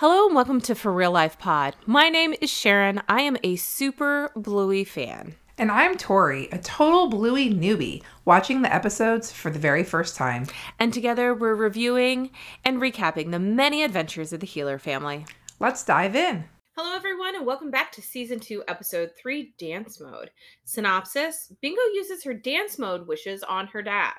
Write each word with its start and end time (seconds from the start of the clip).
Hello 0.00 0.24
and 0.24 0.34
welcome 0.34 0.62
to 0.62 0.74
For 0.74 0.90
Real 0.90 1.12
Life 1.12 1.38
Pod. 1.38 1.76
My 1.84 2.08
name 2.08 2.32
is 2.40 2.48
Sharon. 2.48 3.02
I 3.06 3.20
am 3.20 3.36
a 3.44 3.56
super 3.56 4.32
Bluey 4.34 4.82
fan. 4.82 5.34
And 5.58 5.70
I'm 5.70 5.98
Tori, 5.98 6.48
a 6.50 6.56
total 6.56 7.10
Bluey 7.10 7.50
newbie, 7.52 8.02
watching 8.24 8.62
the 8.62 8.74
episodes 8.74 9.30
for 9.30 9.50
the 9.50 9.58
very 9.58 9.84
first 9.84 10.16
time. 10.16 10.46
And 10.78 10.94
together 10.94 11.34
we're 11.34 11.54
reviewing 11.54 12.30
and 12.64 12.80
recapping 12.80 13.30
the 13.30 13.38
many 13.38 13.82
adventures 13.82 14.32
of 14.32 14.40
the 14.40 14.46
Heeler 14.46 14.78
family. 14.78 15.26
Let's 15.58 15.84
dive 15.84 16.16
in. 16.16 16.44
Hello, 16.78 16.96
everyone, 16.96 17.36
and 17.36 17.44
welcome 17.44 17.70
back 17.70 17.92
to 17.92 18.00
Season 18.00 18.40
2, 18.40 18.64
Episode 18.68 19.10
3 19.20 19.52
Dance 19.58 20.00
Mode. 20.00 20.30
Synopsis 20.64 21.52
Bingo 21.60 21.82
uses 21.92 22.24
her 22.24 22.32
dance 22.32 22.78
mode 22.78 23.06
wishes 23.06 23.42
on 23.42 23.66
her 23.66 23.82
dad. 23.82 24.14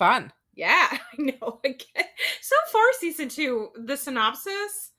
Fun. 0.00 0.32
Yeah, 0.54 0.88
I 0.90 0.98
know. 1.18 1.60
So 2.40 2.56
far, 2.70 2.82
Season 2.98 3.28
2, 3.28 3.70
the 3.86 3.96
synopsis 3.96 4.90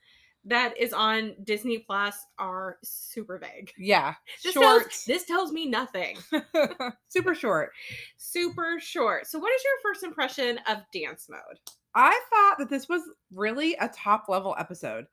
that 0.45 0.77
is 0.77 0.91
on 0.93 1.35
Disney 1.43 1.79
Plus 1.79 2.17
are 2.37 2.77
super 2.83 3.37
vague. 3.37 3.71
Yeah. 3.77 4.15
This 4.43 4.53
short. 4.53 4.81
Tells, 4.83 5.05
this 5.05 5.25
tells 5.25 5.51
me 5.53 5.67
nothing. 5.67 6.17
Super 7.09 7.33
short. 7.35 7.71
super 8.17 8.77
short. 8.81 9.25
So, 9.27 9.39
what 9.39 9.53
is 9.53 9.63
your 9.63 9.73
first 9.83 10.03
impression 10.03 10.59
of 10.67 10.79
dance 10.93 11.27
mode? 11.29 11.39
I 11.95 12.19
thought 12.29 12.57
that 12.57 12.69
this 12.69 12.89
was 12.89 13.03
really 13.33 13.75
a 13.79 13.87
top 13.87 14.25
level 14.27 14.53
episode. 14.59 15.05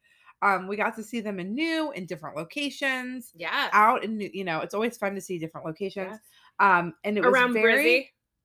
Um, 0.43 0.67
we 0.67 0.77
got 0.77 0.97
to 0.97 1.03
see 1.05 1.21
them 1.21 1.39
in 1.39 1.55
new 1.55 1.93
in 1.93 2.07
different 2.07 2.35
locations, 2.37 3.31
Yeah. 3.37 3.69
out 3.73 4.03
in 4.03 4.17
new, 4.17 4.31
you 4.33 4.43
know, 4.45 4.61
it's 4.61 4.75
always 4.75 4.97
fun 4.97 5.15
to 5.15 5.21
see 5.21 5.39
different 5.39 5.67
locations. 5.67 6.17
Um, 6.59 6.95
and 7.05 7.17
it 7.19 7.21
was 7.25 7.31
Around 7.33 7.53
very 7.53 7.85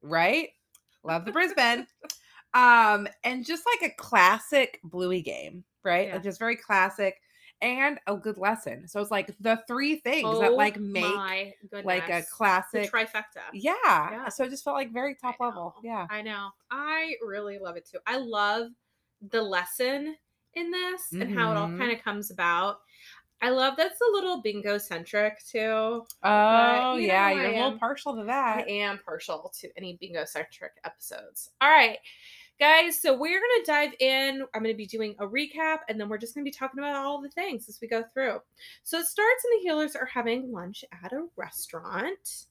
Brizzy. 0.03 0.09
right. 0.09 0.49
Love 1.05 1.25
the 1.25 1.31
Brisbane. 1.31 1.87
um, 2.53 3.07
and 3.23 3.45
just 3.45 3.63
like 3.79 3.91
a 3.91 3.95
classic 3.95 4.79
Bluey 4.83 5.21
game, 5.21 5.63
right? 5.83 6.07
Yeah. 6.07 6.17
Just 6.17 6.39
very 6.39 6.55
classic 6.55 7.21
and 7.61 7.99
a 8.07 8.15
good 8.17 8.37
lesson. 8.37 8.87
So 8.87 8.99
it's 9.01 9.11
like 9.11 9.33
the 9.39 9.59
three 9.67 9.97
things 9.97 10.39
that 10.39 10.51
Oh 10.51 10.55
like 10.55 10.77
make 10.79 11.03
like 11.03 12.03
a 12.03 12.07
goodness. 12.07 12.25
The 12.29 12.35
classic. 12.35 12.91
trifecta. 12.91 13.41
yeah. 13.53 13.73
Yeah. 13.85 14.29
So 14.29 14.43
it 14.43 14.49
just 14.49 14.63
felt 14.63 14.75
like 14.75 14.91
very 14.91 15.15
top 15.15 15.35
level. 15.39 15.75
Yeah. 15.83 16.07
I 16.09 16.21
know. 16.21 16.49
I 16.71 17.15
really 17.25 17.57
love 17.59 17.77
it 17.77 17.87
too. 17.89 17.99
I 18.07 18.17
love 18.17 18.71
the 19.31 19.41
lesson 19.41 20.15
in 20.53 20.71
this 20.71 21.11
and 21.11 21.33
how 21.37 21.51
it 21.51 21.57
all 21.57 21.67
Mhm. 21.67 21.77
kind 21.77 21.91
of 21.91 22.01
comes 22.01 22.31
about. 22.31 22.79
I 23.41 23.49
love 23.49 23.75
that's 23.77 23.99
a 24.01 24.11
little 24.13 24.41
bingo 24.41 24.77
centric 24.77 25.45
too. 25.45 26.05
Oh 26.23 26.95
you 26.95 27.07
yeah, 27.07 27.29
know, 27.29 27.35
you're 27.35 27.41
I 27.41 27.49
a 27.49 27.51
little 27.53 27.71
am- 27.71 27.79
partial 27.79 28.15
to 28.15 28.23
that. 28.25 28.65
I 28.67 28.71
am 28.71 28.99
partial 29.05 29.51
to 29.59 29.69
any 29.77 29.97
bingo 29.99 30.25
centric 30.25 30.71
episodes. 30.83 31.51
All 31.61 31.69
right, 31.69 31.97
guys. 32.59 33.01
So 33.01 33.15
we're 33.17 33.39
gonna 33.39 33.65
dive 33.65 33.93
in. 33.99 34.43
I'm 34.53 34.63
gonna 34.63 34.73
be 34.73 34.87
doing 34.87 35.15
a 35.19 35.27
recap, 35.27 35.79
and 35.89 35.99
then 35.99 36.09
we're 36.09 36.17
just 36.17 36.33
gonna 36.33 36.45
be 36.45 36.51
talking 36.51 36.79
about 36.79 36.95
all 36.95 37.21
the 37.21 37.29
things 37.29 37.67
as 37.69 37.79
we 37.81 37.87
go 37.87 38.03
through. 38.13 38.39
So 38.83 38.99
it 38.99 39.05
starts, 39.05 39.45
and 39.45 39.61
the 39.61 39.69
Heelers 39.69 39.95
are 39.95 40.07
having 40.07 40.51
lunch 40.51 40.83
at 41.03 41.11
a 41.13 41.27
restaurant. 41.35 42.45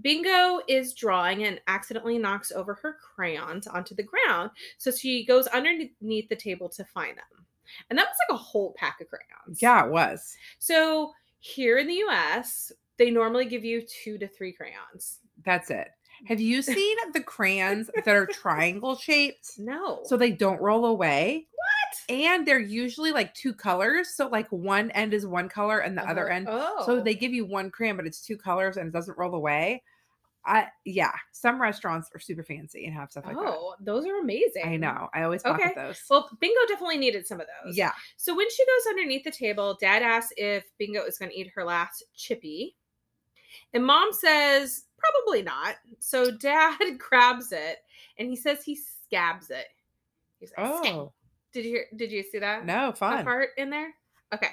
Bingo 0.00 0.60
is 0.68 0.94
drawing 0.94 1.44
and 1.44 1.60
accidentally 1.66 2.18
knocks 2.18 2.52
over 2.52 2.74
her 2.74 2.96
crayons 3.14 3.66
onto 3.66 3.94
the 3.94 4.04
ground. 4.04 4.50
So 4.78 4.90
she 4.90 5.24
goes 5.26 5.46
underneath 5.48 6.28
the 6.28 6.36
table 6.36 6.68
to 6.70 6.84
find 6.84 7.16
them. 7.16 7.46
And 7.90 7.98
that 7.98 8.06
was 8.06 8.16
like 8.28 8.34
a 8.34 8.42
whole 8.42 8.74
pack 8.76 9.00
of 9.00 9.08
crayons. 9.08 9.60
Yeah, 9.62 9.84
it 9.86 9.90
was. 9.90 10.34
So 10.58 11.12
here 11.40 11.78
in 11.78 11.86
the 11.86 12.02
US, 12.08 12.72
they 12.98 13.10
normally 13.10 13.44
give 13.46 13.64
you 13.64 13.82
two 14.02 14.18
to 14.18 14.26
three 14.28 14.52
crayons. 14.52 15.18
That's 15.44 15.70
it. 15.70 15.88
Have 16.26 16.40
you 16.40 16.62
seen 16.62 16.96
the 17.12 17.20
crayons 17.22 17.88
that 17.94 18.08
are 18.08 18.26
triangle 18.26 18.96
shaped? 18.96 19.52
No. 19.56 20.00
So 20.04 20.16
they 20.16 20.32
don't 20.32 20.60
roll 20.60 20.86
away. 20.86 21.46
What? 21.52 22.12
And 22.16 22.44
they're 22.46 22.58
usually 22.58 23.12
like 23.12 23.32
two 23.34 23.54
colors. 23.54 24.08
So 24.16 24.26
like 24.26 24.48
one 24.50 24.90
end 24.92 25.14
is 25.14 25.26
one 25.26 25.48
color 25.48 25.78
and 25.78 25.96
the 25.96 26.02
other 26.08 26.26
Uh-huh. 26.26 26.34
end. 26.36 26.46
Oh. 26.50 26.82
So 26.86 27.00
they 27.00 27.14
give 27.14 27.32
you 27.32 27.46
one 27.46 27.70
crayon, 27.70 27.96
but 27.96 28.06
it's 28.06 28.20
two 28.20 28.36
colors 28.36 28.76
and 28.76 28.88
it 28.88 28.92
doesn't 28.92 29.16
roll 29.16 29.34
away. 29.36 29.84
I 30.48 30.66
yeah. 30.84 31.12
Some 31.32 31.60
restaurants 31.60 32.08
are 32.14 32.18
super 32.18 32.42
fancy 32.42 32.86
and 32.86 32.94
have 32.94 33.10
stuff 33.10 33.26
like 33.26 33.36
that. 33.36 33.44
Oh, 33.46 33.74
those 33.80 34.06
are 34.06 34.18
amazing. 34.20 34.62
I 34.64 34.76
know. 34.76 35.08
I 35.14 35.22
always 35.22 35.42
pocket 35.42 35.66
Okay. 35.66 35.74
those. 35.76 36.02
Well, 36.08 36.28
Bingo 36.40 36.60
definitely 36.66 36.96
needed 36.98 37.26
some 37.26 37.40
of 37.40 37.46
those. 37.64 37.76
yeah. 37.76 37.92
So 38.16 38.34
when 38.34 38.48
she 38.50 38.64
goes 38.64 38.86
underneath 38.90 39.24
the 39.24 39.30
table, 39.30 39.76
Dad 39.80 40.02
asks 40.02 40.32
if 40.36 40.64
Bingo 40.78 41.04
is 41.04 41.18
going 41.18 41.30
to 41.30 41.38
eat 41.38 41.50
her 41.54 41.64
last 41.64 42.02
chippy. 42.16 42.76
And 43.74 43.84
Mom 43.84 44.12
says, 44.12 44.84
probably 44.96 45.42
not. 45.42 45.76
So 46.00 46.30
Dad 46.30 46.78
grabs 46.98 47.52
it 47.52 47.78
and 48.18 48.28
he 48.28 48.34
says 48.36 48.64
he 48.64 48.74
scabs 48.76 49.50
it. 49.50 49.66
He's 50.40 50.52
like, 50.56 50.66
"Scab." 50.66 50.94
Oh 50.94 51.12
Did 51.52 51.64
you 51.64 51.70
hear, 51.72 51.84
did 51.96 52.10
you 52.12 52.22
see 52.22 52.38
that? 52.38 52.64
no, 52.64 52.88
That 52.88 52.98
fun. 52.98 53.24
part 53.24 53.50
in 53.58 53.70
there? 53.70 53.92
Okay. 54.34 54.50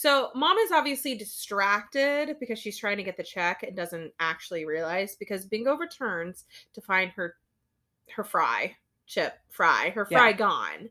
So 0.00 0.30
mom 0.34 0.56
is 0.56 0.72
obviously 0.72 1.14
distracted 1.14 2.36
because 2.40 2.58
she's 2.58 2.78
trying 2.78 2.96
to 2.96 3.02
get 3.02 3.18
the 3.18 3.22
check 3.22 3.62
and 3.62 3.76
doesn't 3.76 4.14
actually 4.18 4.64
realize 4.64 5.14
because 5.14 5.44
Bingo 5.44 5.76
returns 5.76 6.46
to 6.72 6.80
find 6.80 7.10
her 7.10 7.34
her 8.16 8.24
fry, 8.24 8.74
chip 9.06 9.34
fry, 9.50 9.90
her 9.90 10.06
fry 10.06 10.30
Yeah. 10.30 10.36
gone. 10.38 10.88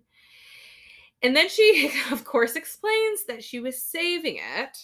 And 1.24 1.36
then 1.36 1.50
she 1.50 1.92
of 2.12 2.24
course 2.24 2.56
explains 2.56 3.26
that 3.26 3.44
she 3.44 3.60
was 3.60 3.82
saving 3.82 4.38
it 4.60 4.78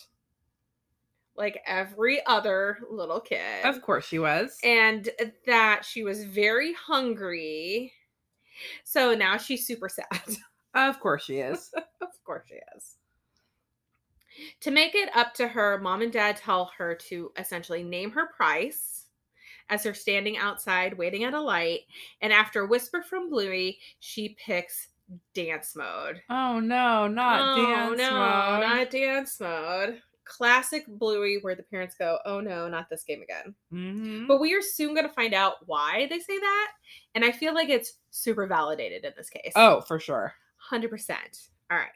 like 1.36 1.62
every 1.68 2.26
other 2.26 2.80
little 2.90 3.20
kid 3.20 3.64
Of 3.64 3.84
course 3.84 4.08
she 4.08 4.18
was. 4.18 4.58
and 4.64 5.08
that 5.46 5.86
she 5.86 6.02
was 6.04 6.24
very 6.24 6.74
hungry. 6.74 7.94
So 8.86 9.14
now 9.14 9.38
she's 9.38 9.68
super 9.68 9.88
sad. 9.88 10.08
of 10.74 11.00
course 11.00 11.26
she 11.26 11.42
is. 11.42 11.70
of 12.02 12.24
course 12.26 12.46
she 12.50 12.56
is. 12.76 12.96
To 14.62 14.72
make 14.72 14.96
it 14.96 15.10
up 15.16 15.34
to 15.36 15.48
her, 15.48 15.80
mom 15.80 16.02
and 16.02 16.12
dad 16.12 16.38
tell 16.38 16.72
her 16.78 16.96
to 17.10 17.32
essentially 17.38 17.84
name 17.84 18.12
her 18.12 18.28
price 18.36 19.06
as 19.70 19.84
they're 19.84 19.94
standing 19.94 20.38
outside 20.38 20.98
waiting 20.98 21.24
at 21.24 21.34
a 21.34 21.42
light. 21.42 21.82
And 22.22 22.32
after 22.32 22.62
a 22.62 22.68
whisper 22.68 23.02
from 23.02 23.30
Bluey, 23.30 23.80
she 24.00 24.36
picks 24.44 24.90
dance 25.34 25.76
mode. 25.76 26.22
Oh 26.30 26.60
no, 26.60 27.08
not 27.08 27.58
oh, 27.58 27.66
dance 27.66 27.98
no, 27.98 28.12
mode. 28.12 28.62
not 28.62 28.90
dance 28.90 29.40
mode. 29.40 30.02
Classic 30.26 30.84
Bluey, 30.88 31.38
where 31.42 31.54
the 31.54 31.64
parents 31.64 31.96
go, 31.96 32.18
oh 32.26 32.40
no, 32.40 32.68
not 32.68 32.90
this 32.90 33.04
game 33.04 33.22
again. 33.22 33.54
Mhm. 33.72 34.28
But 34.28 34.42
we 34.42 34.56
are 34.56 34.62
soon 34.62 34.96
going 34.96 35.08
to 35.08 35.14
find 35.14 35.36
out 35.36 35.68
why 35.68 36.08
they 36.10 36.20
say 36.20 36.40
that. 36.40 36.72
And 37.14 37.24
I 37.24 37.32
feel 37.32 37.54
like 37.54 37.70
it's 37.70 38.00
super 38.10 38.48
validated 38.48 39.06
in 39.06 39.14
this 39.16 39.30
case. 39.30 39.54
Oh, 39.56 39.82
for 39.82 40.00
sure. 40.00 40.34
100%. 40.72 41.50
All 41.70 41.78
right. 41.78 41.90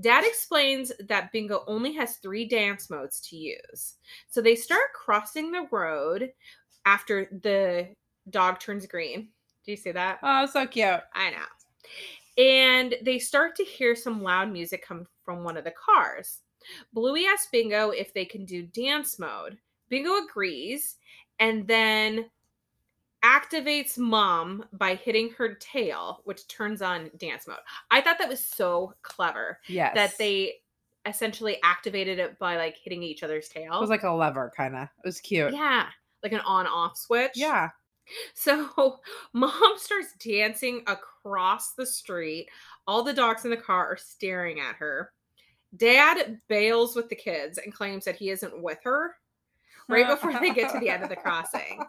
Dad 0.00 0.24
explains 0.24 0.92
that 1.08 1.32
Bingo 1.32 1.64
only 1.66 1.92
has 1.94 2.16
three 2.16 2.46
dance 2.46 2.90
modes 2.90 3.20
to 3.28 3.36
use. 3.36 3.94
So 4.28 4.40
they 4.40 4.54
start 4.54 4.92
crossing 4.94 5.50
the 5.50 5.66
road 5.70 6.32
after 6.86 7.26
the 7.42 7.88
dog 8.30 8.60
turns 8.60 8.86
green. 8.86 9.28
Do 9.64 9.72
you 9.72 9.76
see 9.76 9.92
that? 9.92 10.18
Oh, 10.22 10.46
so 10.46 10.66
cute. 10.66 11.00
I 11.14 11.30
know. 11.30 12.42
And 12.42 12.94
they 13.02 13.18
start 13.18 13.56
to 13.56 13.64
hear 13.64 13.94
some 13.96 14.22
loud 14.22 14.52
music 14.52 14.84
come 14.86 15.06
from 15.24 15.44
one 15.44 15.56
of 15.56 15.64
the 15.64 15.72
cars. 15.72 16.40
Bluey 16.92 17.26
asks 17.26 17.48
Bingo 17.50 17.90
if 17.90 18.12
they 18.14 18.24
can 18.24 18.44
do 18.44 18.62
dance 18.62 19.18
mode. 19.18 19.58
Bingo 19.88 20.24
agrees 20.24 20.96
and 21.38 21.66
then 21.66 22.30
activates 23.28 23.98
mom 23.98 24.64
by 24.72 24.94
hitting 24.94 25.30
her 25.36 25.54
tail, 25.54 26.20
which 26.24 26.48
turns 26.48 26.80
on 26.80 27.10
dance 27.18 27.46
mode. 27.46 27.58
I 27.90 28.00
thought 28.00 28.18
that 28.18 28.28
was 28.28 28.44
so 28.44 28.94
clever 29.02 29.58
Yes. 29.68 29.94
that 29.94 30.16
they 30.18 30.54
essentially 31.06 31.58
activated 31.62 32.18
it 32.18 32.38
by 32.38 32.56
like 32.56 32.76
hitting 32.82 33.02
each 33.02 33.22
other's 33.22 33.48
tail. 33.48 33.74
it 33.74 33.80
was 33.80 33.90
like 33.90 34.02
a 34.02 34.10
lever 34.10 34.52
kind 34.56 34.74
of. 34.74 34.82
It 34.84 35.06
was 35.06 35.20
cute. 35.20 35.52
yeah, 35.52 35.86
like 36.22 36.32
an 36.32 36.40
on 36.40 36.66
off 36.66 36.96
switch. 36.96 37.32
Yeah. 37.34 37.70
So 38.34 38.68
mom 39.34 39.74
starts 39.76 40.14
dancing 40.18 40.82
across 40.86 41.74
the 41.74 41.84
street. 41.86 42.48
All 42.86 43.02
the 43.02 43.12
dogs 43.12 43.44
in 43.44 43.50
the 43.50 43.56
car 43.56 43.86
are 43.92 43.96
staring 43.98 44.60
at 44.60 44.76
her. 44.76 45.12
Dad 45.76 46.40
bails 46.48 46.96
with 46.96 47.10
the 47.10 47.16
kids 47.16 47.58
and 47.58 47.74
claims 47.74 48.06
that 48.06 48.16
he 48.16 48.30
isn't 48.30 48.62
with 48.62 48.78
her 48.84 49.14
right 49.88 50.08
before 50.20 50.38
they 50.38 50.50
get 50.50 50.70
to 50.72 50.78
the 50.78 50.88
end 50.88 51.02
of 51.02 51.08
the 51.08 51.16
crossing. 51.16 51.80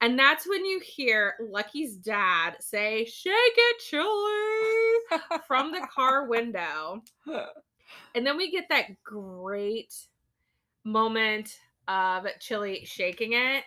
And 0.00 0.18
that's 0.18 0.48
when 0.48 0.64
you 0.64 0.80
hear 0.80 1.34
Lucky's 1.40 1.96
dad 1.96 2.56
say, 2.60 3.04
Shake 3.04 3.34
it, 3.34 3.78
Chili, 3.80 5.20
from 5.46 5.72
the 5.72 5.86
car 5.94 6.26
window. 6.26 7.02
And 8.14 8.26
then 8.26 8.36
we 8.38 8.50
get 8.50 8.68
that 8.70 9.02
great 9.04 9.94
moment 10.84 11.58
of 11.88 12.26
Chili 12.40 12.84
shaking 12.84 13.32
it. 13.34 13.64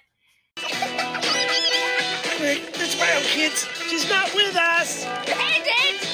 It's 2.38 3.00
my 3.00 3.12
own 3.14 3.24
kids. 3.24 3.68
She's 3.88 4.10
not 4.10 4.34
with 4.36 4.56
us. 4.56 5.06
Bandit! 5.26 6.08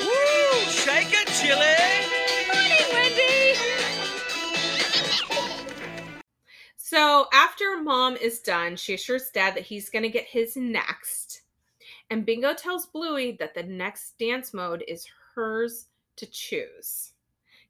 Woo! 0.00 0.70
Shake 0.70 1.12
it, 1.12 1.28
Chili. 1.28 1.81
So 6.92 7.26
after 7.32 7.80
mom 7.82 8.16
is 8.16 8.40
done, 8.40 8.76
she 8.76 8.92
assures 8.92 9.30
dad 9.30 9.54
that 9.54 9.62
he's 9.62 9.88
going 9.88 10.02
to 10.02 10.10
get 10.10 10.26
his 10.26 10.56
next. 10.58 11.40
And 12.10 12.26
Bingo 12.26 12.52
tells 12.52 12.84
Bluey 12.84 13.32
that 13.40 13.54
the 13.54 13.62
next 13.62 14.18
dance 14.18 14.52
mode 14.52 14.84
is 14.86 15.06
hers 15.34 15.86
to 16.16 16.26
choose. 16.26 17.12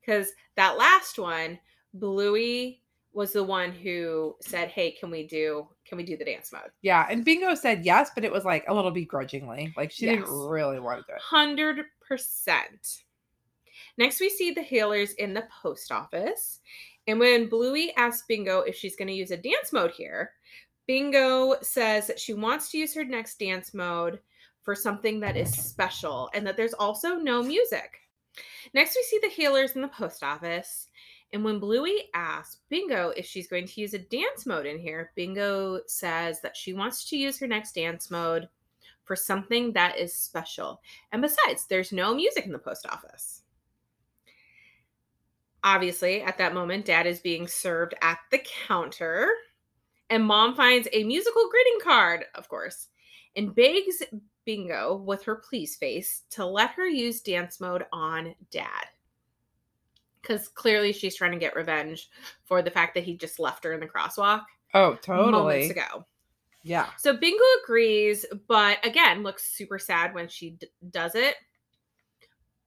Because 0.01 0.33
that 0.57 0.77
last 0.77 1.21
one, 1.21 1.61
Bluey 1.95 2.83
was 3.13 3.33
the 3.33 3.45
one 3.45 3.71
who 3.71 4.35
said, 4.41 4.71
"Hey, 4.71 4.91
can 4.91 5.09
we 5.09 5.25
do 5.25 5.69
can 5.85 5.99
we 5.99 6.03
do 6.03 6.17
the 6.17 6.25
dance 6.25 6.53
mode?" 6.53 6.73
Yeah, 6.81 7.07
and 7.09 7.25
Bingo 7.25 7.55
said 7.55 7.85
yes, 7.85 8.11
but 8.17 8.25
it 8.25 8.33
was 8.33 8.45
like 8.45 8.65
a 8.67 8.75
little 8.75 8.91
begrudgingly. 8.91 9.73
Like 9.77 9.93
she 9.93 10.07
Yes. 10.07 10.17
didn't 10.17 10.49
really 10.49 10.81
want 10.81 10.99
to 10.99 11.05
do 11.07 11.15
it. 11.15 11.23
Hundred 11.23 11.87
percent. 12.01 13.05
Next, 13.99 14.21
we 14.21 14.29
see 14.31 14.51
the 14.53 14.63
Heelers 14.63 15.15
in 15.17 15.35
the 15.35 15.47
post 15.63 15.93
office, 15.93 16.61
and 17.07 17.19
when 17.19 17.49
Bluey 17.49 17.93
asks 17.97 18.27
Bingo 18.27 18.61
if 18.61 18.77
she's 18.77 18.97
going 18.97 19.09
to 19.09 19.15
use 19.15 19.31
a 19.31 19.37
dance 19.37 19.73
mode 19.73 19.91
here, 19.91 20.33
Bingo 20.87 21.57
says 21.63 22.07
that 22.07 22.21
she 22.21 22.35
wants 22.35 22.71
to 22.71 22.79
use 22.79 22.95
her 22.95 23.05
next 23.05 23.39
dance 23.39 23.75
mode 23.75 24.21
for 24.63 24.75
something 24.75 25.21
that 25.21 25.37
is 25.37 25.53
special, 25.53 26.31
and 26.35 26.47
that 26.47 26.57
there's 26.57 26.75
also 26.75 27.17
no 27.17 27.43
music. 27.43 27.99
Next, 28.75 28.97
we 28.97 29.03
see 29.03 29.19
the 29.21 29.43
Heelers 29.43 29.75
in 29.75 29.83
the 29.83 29.89
post 29.89 30.23
office. 30.23 30.89
And 31.33 31.45
when 31.45 31.59
Bluey 31.59 32.11
asks 32.15 32.59
Bingo 32.69 33.09
if 33.17 33.25
she's 33.25 33.49
going 33.49 33.67
to 33.67 33.81
use 33.81 33.95
a 33.95 33.99
dance 33.99 34.45
mode 34.45 34.67
in 34.67 34.79
here, 34.79 35.13
Bingo 35.17 35.81
says 35.87 36.41
that 36.43 36.57
she 36.57 36.75
wants 36.75 37.09
to 37.09 37.17
use 37.17 37.39
her 37.39 37.47
next 37.47 37.75
dance 37.75 38.11
mode 38.11 38.49
for 39.05 39.17
something 39.17 39.73
that 39.73 39.99
is 39.99 40.15
special. 40.15 40.81
And 41.11 41.23
besides, 41.23 41.67
there's 41.67 41.91
no 41.91 42.15
music 42.15 42.45
in 42.45 42.53
the 42.53 42.59
post 42.59 42.87
office. 42.87 43.42
Obviously, 45.65 46.23
at 46.23 46.39
that 46.39 46.55
moment, 46.55 46.85
dad 46.87 47.07
is 47.07 47.21
being 47.21 47.47
served 47.47 47.95
at 48.03 48.19
the 48.31 48.41
counter, 48.67 49.29
and 50.11 50.25
mom 50.25 50.55
finds 50.57 50.89
a 50.93 51.05
musical 51.05 51.49
greeting 51.51 51.79
card, 51.83 52.25
of 52.35 52.49
course, 52.49 52.89
and 53.37 53.55
begs 53.55 54.03
Bingo 54.45 54.97
with 54.97 55.23
her 55.25 55.37
please 55.37 55.77
face 55.77 56.23
to 56.31 56.45
let 56.45 56.71
her 56.73 56.89
use 56.89 57.21
dance 57.21 57.61
mode 57.61 57.85
on 57.93 58.35
dad. 58.51 58.87
Because 60.21 60.49
clearly 60.49 60.93
she's 60.93 61.17
trying 61.17 61.33
to 61.33 61.39
get 61.39 61.57
revenge 61.57 62.09
for 62.45 62.63
the 62.63 62.71
fact 62.71 62.95
that 62.95 63.05
he 63.05 63.17
just 63.17 63.39
left 63.39 63.65
her 63.65 63.73
in 63.73 63.81
the 63.81 63.87
crosswalk 63.87 64.43
Oh, 64.75 64.95
totally. 64.97 65.31
moments 65.31 65.71
ago. 65.71 66.07
Yeah. 66.65 66.89
So 66.99 67.17
Bingo 67.17 67.43
agrees, 67.65 68.25
but 68.47 68.85
again, 68.87 69.23
looks 69.23 69.53
super 69.53 69.79
sad 69.79 70.15
when 70.15 70.29
she 70.29 70.51
d- 70.51 70.69
does 70.91 71.15
it. 71.15 71.35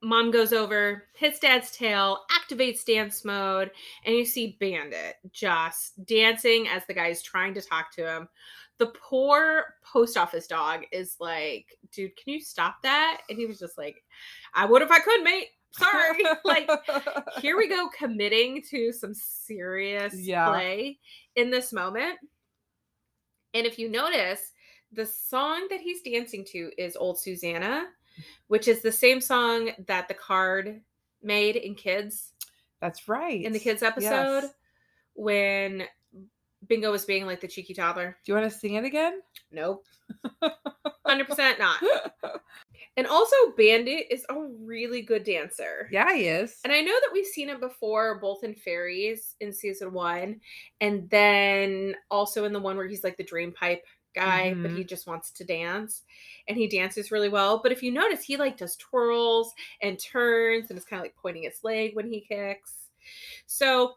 Mom 0.05 0.29
goes 0.29 0.53
over, 0.53 1.05
hits 1.15 1.39
dad's 1.39 1.71
tail, 1.71 2.19
activates 2.31 2.85
dance 2.85 3.25
mode, 3.25 3.71
and 4.05 4.15
you 4.15 4.23
see 4.23 4.55
Bandit 4.59 5.15
just 5.31 6.05
dancing 6.05 6.67
as 6.67 6.85
the 6.85 6.93
guy's 6.93 7.23
trying 7.23 7.55
to 7.55 7.61
talk 7.61 7.91
to 7.93 8.07
him. 8.07 8.29
The 8.77 8.93
poor 9.09 9.63
post 9.83 10.15
office 10.15 10.45
dog 10.45 10.81
is 10.91 11.15
like, 11.19 11.75
dude, 11.91 12.15
can 12.17 12.33
you 12.33 12.39
stop 12.39 12.75
that? 12.83 13.21
And 13.29 13.39
he 13.39 13.47
was 13.47 13.57
just 13.57 13.79
like, 13.79 14.03
I 14.53 14.65
would 14.65 14.83
if 14.83 14.91
I 14.91 14.99
could, 14.99 15.23
mate. 15.23 15.47
Sorry. 15.71 16.23
like, 16.45 16.69
here 17.41 17.57
we 17.57 17.67
go 17.67 17.89
committing 17.97 18.61
to 18.69 18.91
some 18.91 19.15
serious 19.15 20.13
Yeah. 20.15 20.49
play 20.49 20.99
in 21.35 21.49
this 21.49 21.73
moment. 21.73 22.19
And 23.55 23.65
if 23.65 23.79
you 23.79 23.89
notice, 23.89 24.51
the 24.91 25.07
song 25.07 25.65
that 25.71 25.81
he's 25.81 26.03
dancing 26.03 26.45
to 26.51 26.69
is 26.77 26.95
Old 26.95 27.19
Susanna, 27.19 27.87
which 28.47 28.67
is 28.67 28.81
the 28.81 28.91
same 28.91 29.19
song 29.21 29.71
that 29.87 30.07
the 30.07 30.13
card 30.13 30.81
made 31.23 31.55
in 31.55 31.75
kids 31.75 32.31
That's 32.81 33.07
right. 33.07 33.43
in 33.43 33.51
the 33.53 33.59
kids 33.59 33.81
episode 33.83 34.43
Yes. 34.43 34.53
when 35.13 35.83
Bingo 36.67 36.91
was 36.91 37.05
being 37.05 37.25
like 37.25 37.41
the 37.41 37.47
cheeky 37.47 37.73
toddler. 37.73 38.17
Do 38.25 38.31
you 38.31 38.37
want 38.39 38.51
to 38.51 38.57
sing 38.57 38.73
it 38.75 38.85
again? 38.85 39.21
Nope. 39.51 39.85
100% 41.07 41.59
not. 41.59 41.77
And 42.97 43.07
also 43.07 43.35
Bandit 43.57 44.05
is 44.09 44.25
a 44.29 44.35
really 44.61 45.01
good 45.01 45.23
dancer. 45.25 45.89
yeah, 45.91 46.13
he 46.15 46.27
is. 46.27 46.59
And 46.63 46.71
I 46.71 46.79
know 46.81 46.93
that 46.93 47.09
we've 47.11 47.25
seen 47.25 47.49
it 47.49 47.59
before, 47.59 48.19
both 48.19 48.43
in 48.43 48.55
Fairies 48.55 49.35
in 49.41 49.51
season 49.51 49.91
one, 49.93 50.39
and 50.79 51.09
then 51.09 51.95
also 52.09 52.45
in 52.45 52.53
the 52.53 52.59
one 52.59 52.77
where 52.77 52.87
he's 52.87 53.03
like 53.03 53.17
the 53.17 53.23
dream 53.23 53.51
pipe 53.51 53.83
guy, 54.15 54.53
but 54.53 54.69
mm-hmm. 54.69 54.77
he 54.77 54.83
just 54.83 55.07
wants 55.07 55.31
to 55.31 55.43
dance. 55.43 56.03
And 56.47 56.57
he 56.57 56.67
dances 56.67 57.11
really 57.11 57.29
well. 57.29 57.59
But 57.61 57.71
if 57.71 57.83
you 57.83 57.91
notice, 57.91 58.23
he 58.23 58.37
like 58.37 58.57
does 58.57 58.75
twirls 58.77 59.53
and 59.81 59.99
turns 59.99 60.69
and 60.69 60.79
is 60.79 60.85
kind 60.85 60.99
of 60.99 61.03
like 61.03 61.15
pointing 61.15 61.43
his 61.43 61.63
leg 61.63 61.95
when 61.95 62.07
he 62.07 62.21
kicks. 62.21 62.73
So 63.45 63.95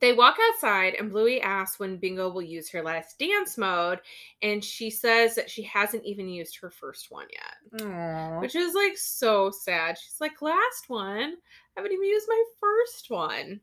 they 0.00 0.12
walk 0.12 0.36
outside, 0.50 0.94
and 0.94 1.10
Bluey 1.10 1.40
asks 1.40 1.78
when 1.78 1.96
Bingo 1.96 2.30
will 2.30 2.42
use 2.42 2.68
her 2.70 2.82
last 2.82 3.18
dance 3.18 3.56
mode, 3.56 4.00
and 4.42 4.62
she 4.62 4.90
says 4.90 5.34
that 5.34 5.50
she 5.50 5.62
hasn't 5.62 6.04
even 6.04 6.28
used 6.28 6.58
her 6.58 6.70
first 6.70 7.10
one 7.10 7.26
yet 7.32 7.82
Aw. 7.86 8.40
which 8.40 8.54
is 8.54 8.74
like 8.74 8.96
so 8.96 9.50
sad. 9.50 9.96
She's 9.98 10.20
like, 10.20 10.42
last 10.42 10.88
one, 10.88 11.34
I 11.34 11.76
haven't 11.76 11.92
even 11.92 12.04
used 12.04 12.26
my 12.28 12.44
first 12.60 13.10
one. 13.10 13.60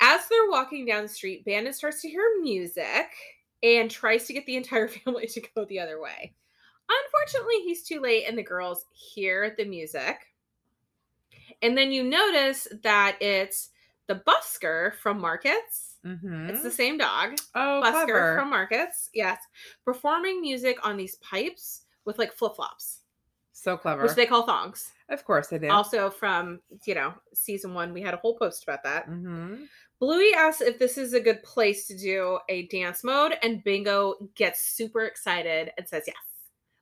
As 0.00 0.20
they're 0.28 0.50
walking 0.50 0.86
down 0.86 1.02
the 1.02 1.08
street, 1.08 1.44
Bandit 1.44 1.74
starts 1.74 2.02
to 2.02 2.08
hear 2.08 2.22
music 2.40 3.10
and 3.62 3.90
tries 3.90 4.26
to 4.26 4.32
get 4.32 4.46
the 4.46 4.56
entire 4.56 4.88
family 5.04 5.26
to 5.26 5.40
go 5.54 5.64
the 5.64 5.80
other 5.80 6.00
way. 6.00 6.34
Unfortunately, 6.88 7.56
he's 7.64 7.82
too 7.82 8.00
late, 8.00 8.24
and 8.26 8.36
the 8.38 8.42
girls 8.42 8.86
hear 8.92 9.54
the 9.58 9.64
music. 9.64 10.16
And 11.62 11.76
then 11.76 11.92
you 11.92 12.02
notice 12.04 12.68
that 12.82 13.18
it's 13.20 13.70
the 14.06 14.22
busker 14.26 14.94
from 14.96 15.20
Markets. 15.20 15.96
Mhm. 16.06 16.48
It's 16.48 16.62
the 16.62 16.70
same 16.70 16.96
dog 16.96 17.36
oh, 17.54 17.82
busker 17.84 18.04
clever. 18.06 18.36
from 18.38 18.50
Markets. 18.50 19.10
Yes, 19.12 19.40
performing 19.84 20.40
music 20.40 20.78
on 20.86 20.96
these 20.96 21.16
pipes 21.16 21.82
with 22.04 22.18
like 22.18 22.32
flip 22.32 22.54
flops, 22.56 23.00
so 23.52 23.76
clever. 23.76 24.02
which 24.04 24.14
they 24.14 24.24
call 24.26 24.44
thongs. 24.46 24.92
of 25.10 25.24
course 25.24 25.48
they 25.48 25.58
did. 25.58 25.70
Also 25.70 26.08
from 26.08 26.60
you 26.86 26.94
know 26.94 27.12
season 27.34 27.74
one, 27.74 27.92
we 27.92 28.00
had 28.00 28.14
a 28.14 28.18
whole 28.18 28.36
post 28.36 28.62
about 28.62 28.82
that. 28.84 29.04
hmm 29.06 29.64
Bluey 30.00 30.32
asks 30.34 30.60
if 30.60 30.78
this 30.78 30.96
is 30.96 31.12
a 31.12 31.20
good 31.20 31.42
place 31.42 31.86
to 31.88 31.96
do 31.96 32.38
a 32.48 32.66
dance 32.66 33.02
mode, 33.02 33.34
and 33.42 33.64
Bingo 33.64 34.14
gets 34.36 34.62
super 34.62 35.02
excited 35.02 35.72
and 35.76 35.88
says 35.88 36.04
yes. 36.06 36.16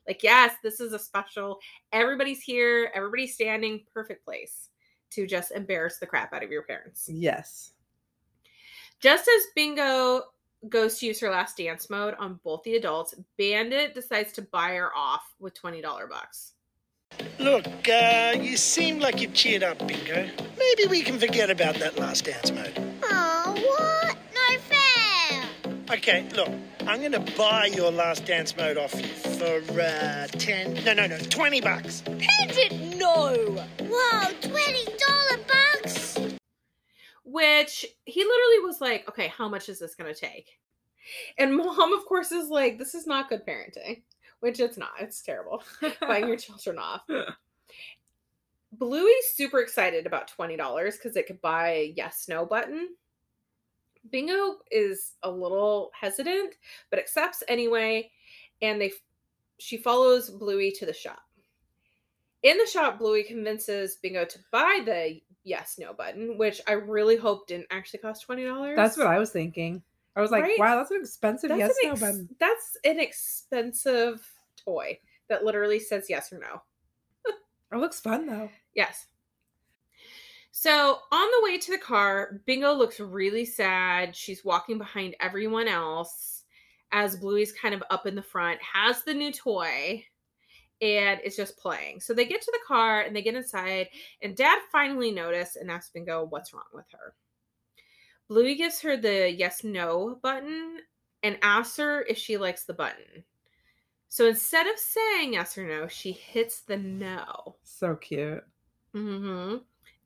Like 0.06 0.22
yes, 0.22 0.54
this 0.62 0.80
is 0.80 0.92
a 0.92 0.98
special. 0.98 1.58
Everybody's 1.92 2.42
here. 2.42 2.90
Everybody's 2.94 3.34
standing. 3.34 3.82
Perfect 3.92 4.24
place 4.24 4.68
to 5.10 5.26
just 5.26 5.50
embarrass 5.52 5.98
the 5.98 6.06
crap 6.06 6.32
out 6.32 6.44
of 6.44 6.50
your 6.50 6.62
parents. 6.62 7.08
Yes. 7.12 7.72
Just 9.00 9.28
as 9.28 9.42
Bingo 9.54 10.22
goes 10.68 10.98
to 10.98 11.06
use 11.06 11.20
her 11.20 11.30
last 11.30 11.56
dance 11.56 11.90
mode 11.90 12.14
on 12.18 12.40
both 12.44 12.62
the 12.62 12.76
adults, 12.76 13.14
Bandit 13.38 13.94
decides 13.94 14.32
to 14.32 14.42
buy 14.42 14.74
her 14.74 14.94
off 14.96 15.34
with 15.38 15.60
$20 15.60 15.82
bucks. 16.08 16.52
Look, 17.38 17.66
uh, 17.88 18.34
you 18.38 18.56
seem 18.56 18.98
like 18.98 19.20
you've 19.20 19.34
cheered 19.34 19.62
up, 19.62 19.78
Bingo. 19.86 20.28
Maybe 20.58 20.86
we 20.88 21.02
can 21.02 21.18
forget 21.18 21.50
about 21.50 21.76
that 21.76 21.98
last 21.98 22.24
dance 22.24 22.50
mode. 22.50 22.76
Okay, 25.88 26.26
look, 26.34 26.48
I'm 26.80 27.00
gonna 27.00 27.24
buy 27.36 27.66
your 27.66 27.92
last 27.92 28.24
dance 28.24 28.56
mode 28.56 28.76
off 28.76 28.92
you 29.00 29.06
for, 29.06 29.80
uh, 29.80 30.26
10, 30.26 30.82
no, 30.84 30.92
no, 30.94 31.06
no, 31.06 31.16
20 31.16 31.60
bucks. 31.60 32.00
Bandit, 32.00 32.72
no. 32.96 33.64
Whoa, 33.78 34.32
$20 34.40 35.38
bucks? 35.46 36.18
Which 37.22 37.86
he 38.04 38.24
literally 38.24 38.66
was 38.66 38.80
like, 38.80 39.08
okay, 39.08 39.28
how 39.28 39.48
much 39.48 39.68
is 39.68 39.78
this 39.78 39.94
going 39.94 40.12
to 40.12 40.20
take? 40.20 40.58
And 41.38 41.56
mom, 41.56 41.92
of 41.92 42.04
course, 42.04 42.32
is 42.32 42.48
like, 42.48 42.78
this 42.78 42.96
is 42.96 43.06
not 43.06 43.28
good 43.28 43.46
parenting, 43.46 44.02
which 44.40 44.58
it's 44.58 44.76
not. 44.76 44.90
It's 45.00 45.22
terrible. 45.22 45.62
Buying 46.00 46.26
your 46.26 46.36
children 46.36 46.78
off. 46.78 47.02
Bluey's 48.72 49.30
super 49.34 49.60
excited 49.60 50.04
about 50.04 50.32
$20 50.36 50.92
because 50.92 51.16
it 51.16 51.28
could 51.28 51.40
buy 51.40 51.68
a 51.68 51.92
yes 51.96 52.26
no 52.28 52.44
button. 52.44 52.88
Bingo 54.10 54.56
is 54.70 55.14
a 55.22 55.30
little 55.30 55.90
hesitant, 55.98 56.54
but 56.90 56.98
accepts 56.98 57.42
anyway, 57.48 58.10
and 58.62 58.80
they 58.80 58.92
she 59.58 59.76
follows 59.76 60.30
Bluey 60.30 60.70
to 60.72 60.86
the 60.86 60.92
shop. 60.92 61.20
In 62.42 62.58
the 62.58 62.66
shop, 62.66 62.98
Bluey 62.98 63.24
convinces 63.24 63.96
Bingo 64.02 64.24
to 64.24 64.38
buy 64.52 64.80
the 64.84 65.20
yes 65.44 65.76
no 65.78 65.92
button, 65.92 66.36
which 66.38 66.60
I 66.68 66.72
really 66.72 67.16
hope 67.16 67.46
didn't 67.48 67.66
actually 67.70 68.00
cost 68.00 68.22
twenty 68.24 68.44
dollars. 68.44 68.76
That's 68.76 68.96
what 68.96 69.06
I 69.06 69.18
was 69.18 69.30
thinking. 69.30 69.82
I 70.14 70.20
was 70.20 70.30
like, 70.30 70.44
Right? 70.44 70.58
wow, 70.58 70.76
that's 70.76 70.90
an 70.90 71.00
expensive 71.00 71.48
that's 71.50 71.58
yes 71.58 71.74
an 71.82 71.88
no 71.90 71.94
button. 71.96 72.28
That's 72.40 72.76
an 72.84 73.00
expensive 73.00 74.26
toy 74.56 74.98
that 75.28 75.44
literally 75.44 75.78
says 75.80 76.06
yes 76.08 76.32
or 76.32 76.38
no. 76.38 76.62
It 77.72 77.78
looks 77.78 78.00
fun 78.00 78.26
though. 78.26 78.48
Yes. 78.74 79.06
So 80.58 81.00
on 81.12 81.28
the 81.30 81.44
way 81.44 81.58
to 81.58 81.70
the 81.70 81.76
car, 81.76 82.40
Bingo 82.46 82.72
looks 82.72 82.98
really 82.98 83.44
sad. 83.44 84.16
She's 84.16 84.42
walking 84.42 84.78
behind 84.78 85.14
everyone 85.20 85.68
else 85.68 86.44
as 86.92 87.18
Bluey's 87.18 87.52
kind 87.52 87.74
of 87.74 87.82
up 87.90 88.06
in 88.06 88.14
the 88.14 88.22
front, 88.22 88.58
has 88.62 89.02
the 89.02 89.12
new 89.12 89.30
toy, 89.30 90.02
and 90.80 91.20
is 91.20 91.36
just 91.36 91.58
playing. 91.58 92.00
So 92.00 92.14
they 92.14 92.24
get 92.24 92.40
to 92.40 92.50
the 92.50 92.66
car 92.66 93.02
and 93.02 93.14
they 93.14 93.20
get 93.20 93.34
inside, 93.34 93.88
and 94.22 94.34
Dad 94.34 94.58
finally 94.72 95.10
noticed 95.10 95.56
and 95.56 95.70
asks 95.70 95.90
Bingo 95.90 96.24
what's 96.24 96.54
wrong 96.54 96.62
with 96.72 96.86
her. 96.90 97.14
Bluey 98.26 98.54
gives 98.54 98.80
her 98.80 98.96
the 98.96 99.30
yes 99.30 99.62
no 99.62 100.18
button 100.22 100.78
and 101.22 101.36
asks 101.42 101.76
her 101.76 102.00
if 102.08 102.16
she 102.16 102.38
likes 102.38 102.64
the 102.64 102.72
button. 102.72 103.24
So 104.08 104.26
instead 104.26 104.66
of 104.66 104.78
saying 104.78 105.34
yes 105.34 105.58
or 105.58 105.68
no, 105.68 105.86
she 105.86 106.12
hits 106.12 106.62
the 106.62 106.78
no. 106.78 107.56
So 107.62 107.94
cute. 107.94 108.42
hmm 108.94 109.56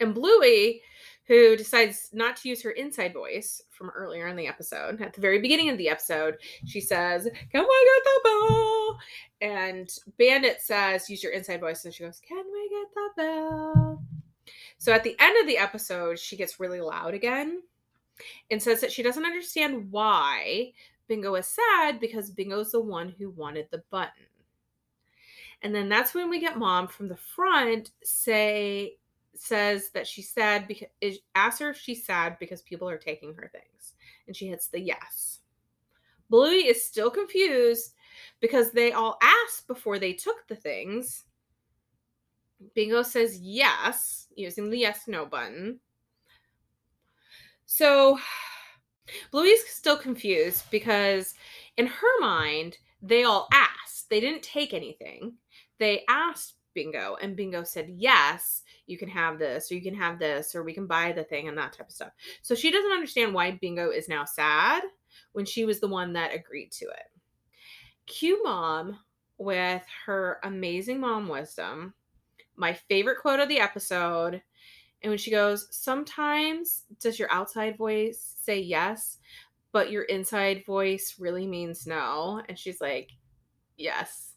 And 0.01 0.15
Bluey, 0.15 0.83
who 1.27 1.57
decides 1.57 2.11
not 2.13 2.37
to 2.37 2.49
use 2.49 2.63
her 2.63 2.73
inside 2.73 3.13
voice 3.13 3.63
from 3.71 3.91
earlier 3.91 4.27
in 4.27 4.37
the 4.37 4.47
episode, 4.47 5.01
at 5.01 5.13
the 5.13 5.21
very 5.21 5.41
beginning 5.41 5.69
of 5.69 5.79
the 5.79 5.89
episode, 5.89 6.37
she 6.67 6.81
says, 6.81 7.25
Can 7.25 7.63
we 7.63 7.91
get 7.95 8.05
the 8.05 8.21
bell? 8.25 8.99
And 9.41 9.99
Bandit 10.19 10.61
says, 10.61 11.09
Use 11.09 11.23
your 11.23 11.33
inside 11.33 11.61
voice. 11.61 11.85
And 11.85 11.95
she 11.95 12.05
goes, 12.05 12.21
Can 12.27 12.45
we 12.53 12.69
get 12.69 12.95
the 12.95 13.09
bell? 13.17 14.03
So 14.79 14.93
at 14.93 15.05
the 15.05 15.17
end 15.21 15.39
of 15.41 15.47
the 15.47 15.59
episode, 15.59 16.19
she 16.19 16.37
gets 16.37 16.59
really 16.59 16.81
loud 16.81 17.15
again 17.15 17.63
and 18.51 18.63
says 18.63 18.81
that 18.81 18.93
she 18.93 19.03
doesn't 19.03 19.25
understand 19.27 19.91
why 19.91 20.73
Bingo 21.07 21.35
is 21.35 21.47
sad 21.47 22.01
because 22.01 22.31
Bingo's 22.31 22.73
the 22.73 22.81
one 22.81 23.15
who 23.19 23.31
wanted 23.31 23.67
the 23.71 23.83
button. 23.91 24.25
And 25.63 25.75
then 25.75 25.89
that's 25.89 26.15
when 26.15 26.31
we 26.31 26.41
get 26.41 26.59
mom 26.59 26.89
from 26.89 27.09
the 27.09 27.17
front 27.17 27.91
say 28.03 28.97
says 29.35 29.91
that 29.91 30.07
she's 30.07 30.31
sad 30.31 30.67
because 30.67 31.19
asks 31.35 31.61
her 31.61 31.71
if 31.71 31.79
she's 31.79 32.05
sad 32.05 32.37
because 32.39 32.63
people 32.63 32.89
are 32.89 32.99
taking 32.99 33.35
her 33.35 33.51
things. 33.53 33.95
And 34.27 34.37
she 34.37 34.49
hits 34.49 34.69
the 34.69 34.81
yes. 34.81 35.41
Bluey 36.29 36.67
is 36.67 36.85
still 36.85 37.11
confused 37.11 37.95
because 38.41 38.71
they 38.71 38.93
all 38.93 39.19
asked 39.23 39.67
before 39.67 39.99
they 39.99 40.13
took 40.13 40.47
the 40.49 40.57
things. 40.57 41.25
Bingo 42.75 43.03
says 43.03 43.39
yes, 43.41 44.29
using 44.37 44.71
the 44.71 44.79
yes 44.79 45.09
no 45.09 45.27
button. 45.27 45.81
So 47.67 48.19
Bluey's 49.31 49.67
still 49.69 49.97
confused 49.97 50.65
because 50.71 51.35
in 51.77 51.87
her 51.87 52.21
mind, 52.21 52.79
they 53.03 53.25
all 53.25 53.49
asked. 53.53 54.11
They 54.11 54.21
didn't 54.21 54.43
take 54.43 54.75
anything. 54.75 55.35
They 55.79 56.05
asked 56.09 56.55
Bingo, 56.75 57.17
and 57.21 57.37
Bingo 57.37 57.65
said, 57.65 57.89
Yes, 57.89 58.63
you 58.87 58.99
can 58.99 59.09
have 59.09 59.39
this, 59.39 59.71
or 59.71 59.75
you 59.75 59.83
can 59.83 59.95
have 59.95 60.19
this, 60.19 60.55
or 60.55 60.63
we 60.63 60.75
can 60.75 60.87
buy 60.87 61.13
the 61.13 61.25
thing, 61.25 61.49
and 61.49 61.57
that 61.59 61.73
type 61.73 61.89
of 61.89 61.95
stuff. 61.95 62.13
So 62.43 62.55
she 62.55 62.71
doesn't 62.71 62.93
understand 62.93 63.35
why 63.35 63.53
Bingo 63.61 63.91
is 63.91 64.09
now 64.09 64.25
sad 64.25 64.83
when 65.33 65.45
she 65.45 65.65
was 65.65 65.81
the 65.81 65.89
one 65.89 66.13
that 66.15 66.35
agreed 66.35 66.73
to 66.73 66.87
it. 66.87 67.11
Q 68.07 68.43
Mom, 68.43 68.99
with 69.39 69.83
her 70.05 70.39
amazing 70.45 71.01
mom 71.01 71.27
wisdom, 71.27 71.95
my 72.57 72.75
favorite 72.75 73.21
quote 73.21 73.41
of 73.41 73.49
the 73.49 73.61
episode. 73.61 74.43
And 75.03 75.11
when 75.11 75.19
she 75.19 75.31
goes, 75.31 75.67
Sometimes 75.71 76.85
does 77.01 77.19
your 77.19 77.33
outside 77.33 77.79
voice 77.79 78.37
say 78.43 78.61
yes, 78.61 79.19
but 79.73 79.91
your 79.91 80.03
inside 80.05 80.65
voice 80.67 81.17
really 81.19 81.47
means 81.47 81.87
no? 81.87 82.43
And 82.49 82.59
she's 82.59 82.81
like, 82.81 83.11
Yes. 83.77 84.30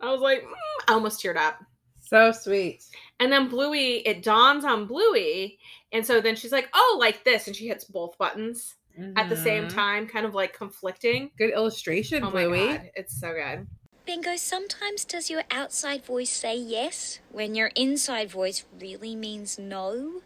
I 0.00 0.10
was 0.12 0.20
like, 0.20 0.42
mm, 0.42 0.52
I 0.88 0.92
almost 0.92 1.22
teared 1.22 1.36
up. 1.36 1.58
So 2.00 2.32
sweet. 2.32 2.84
And 3.20 3.30
then 3.30 3.48
Bluey, 3.48 3.96
it 4.06 4.22
dawns 4.22 4.64
on 4.64 4.86
Bluey. 4.86 5.58
And 5.92 6.06
so 6.06 6.20
then 6.20 6.36
she's 6.36 6.52
like, 6.52 6.68
Oh, 6.74 6.96
like 7.00 7.24
this. 7.24 7.46
And 7.46 7.54
she 7.56 7.68
hits 7.68 7.84
both 7.84 8.16
buttons 8.18 8.76
at 9.16 9.28
the 9.28 9.36
same 9.36 9.64
Mhm. 9.64 9.74
time, 9.74 10.06
kind 10.06 10.24
of 10.24 10.34
like 10.34 10.52
conflicting. 10.56 11.30
Good 11.36 11.50
illustration, 11.50 12.24
Oh 12.24 12.30
Bluey. 12.30 12.68
my 12.68 12.76
God. 12.76 12.90
It's 12.94 13.18
so 13.20 13.32
good. 13.34 13.66
Bingo, 14.06 14.36
sometimes 14.36 15.04
does 15.04 15.28
your 15.28 15.42
outside 15.50 16.02
voice 16.04 16.30
say 16.30 16.56
yes 16.56 17.20
when 17.30 17.54
your 17.54 17.70
inside 17.74 18.30
voice 18.30 18.64
really 18.80 19.14
means 19.14 19.58
no? 19.58 20.22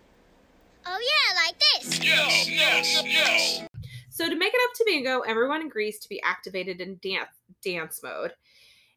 Oh, 0.86 0.98
yeah, 1.00 1.34
like 1.46 1.58
this. 1.58 2.04
Yes, 2.04 2.48
yes, 2.48 3.02
yes. 3.04 3.68
So 4.10 4.28
to 4.28 4.36
make 4.36 4.52
it 4.54 4.60
up 4.64 4.74
to 4.76 4.84
Bingo, 4.86 5.20
everyone 5.20 5.62
agrees 5.66 5.98
to 6.00 6.08
be 6.08 6.22
activated 6.22 6.80
in 6.80 6.98
dance 7.02 7.30
dance 7.64 8.00
mode. 8.02 8.34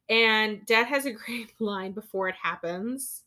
And 0.09 0.65
Dad 0.65 0.85
has 0.87 1.05
a 1.05 1.11
great 1.25 1.59
line 1.59 1.91
before 1.91 2.29
it 2.29 2.35
happens 2.41 3.23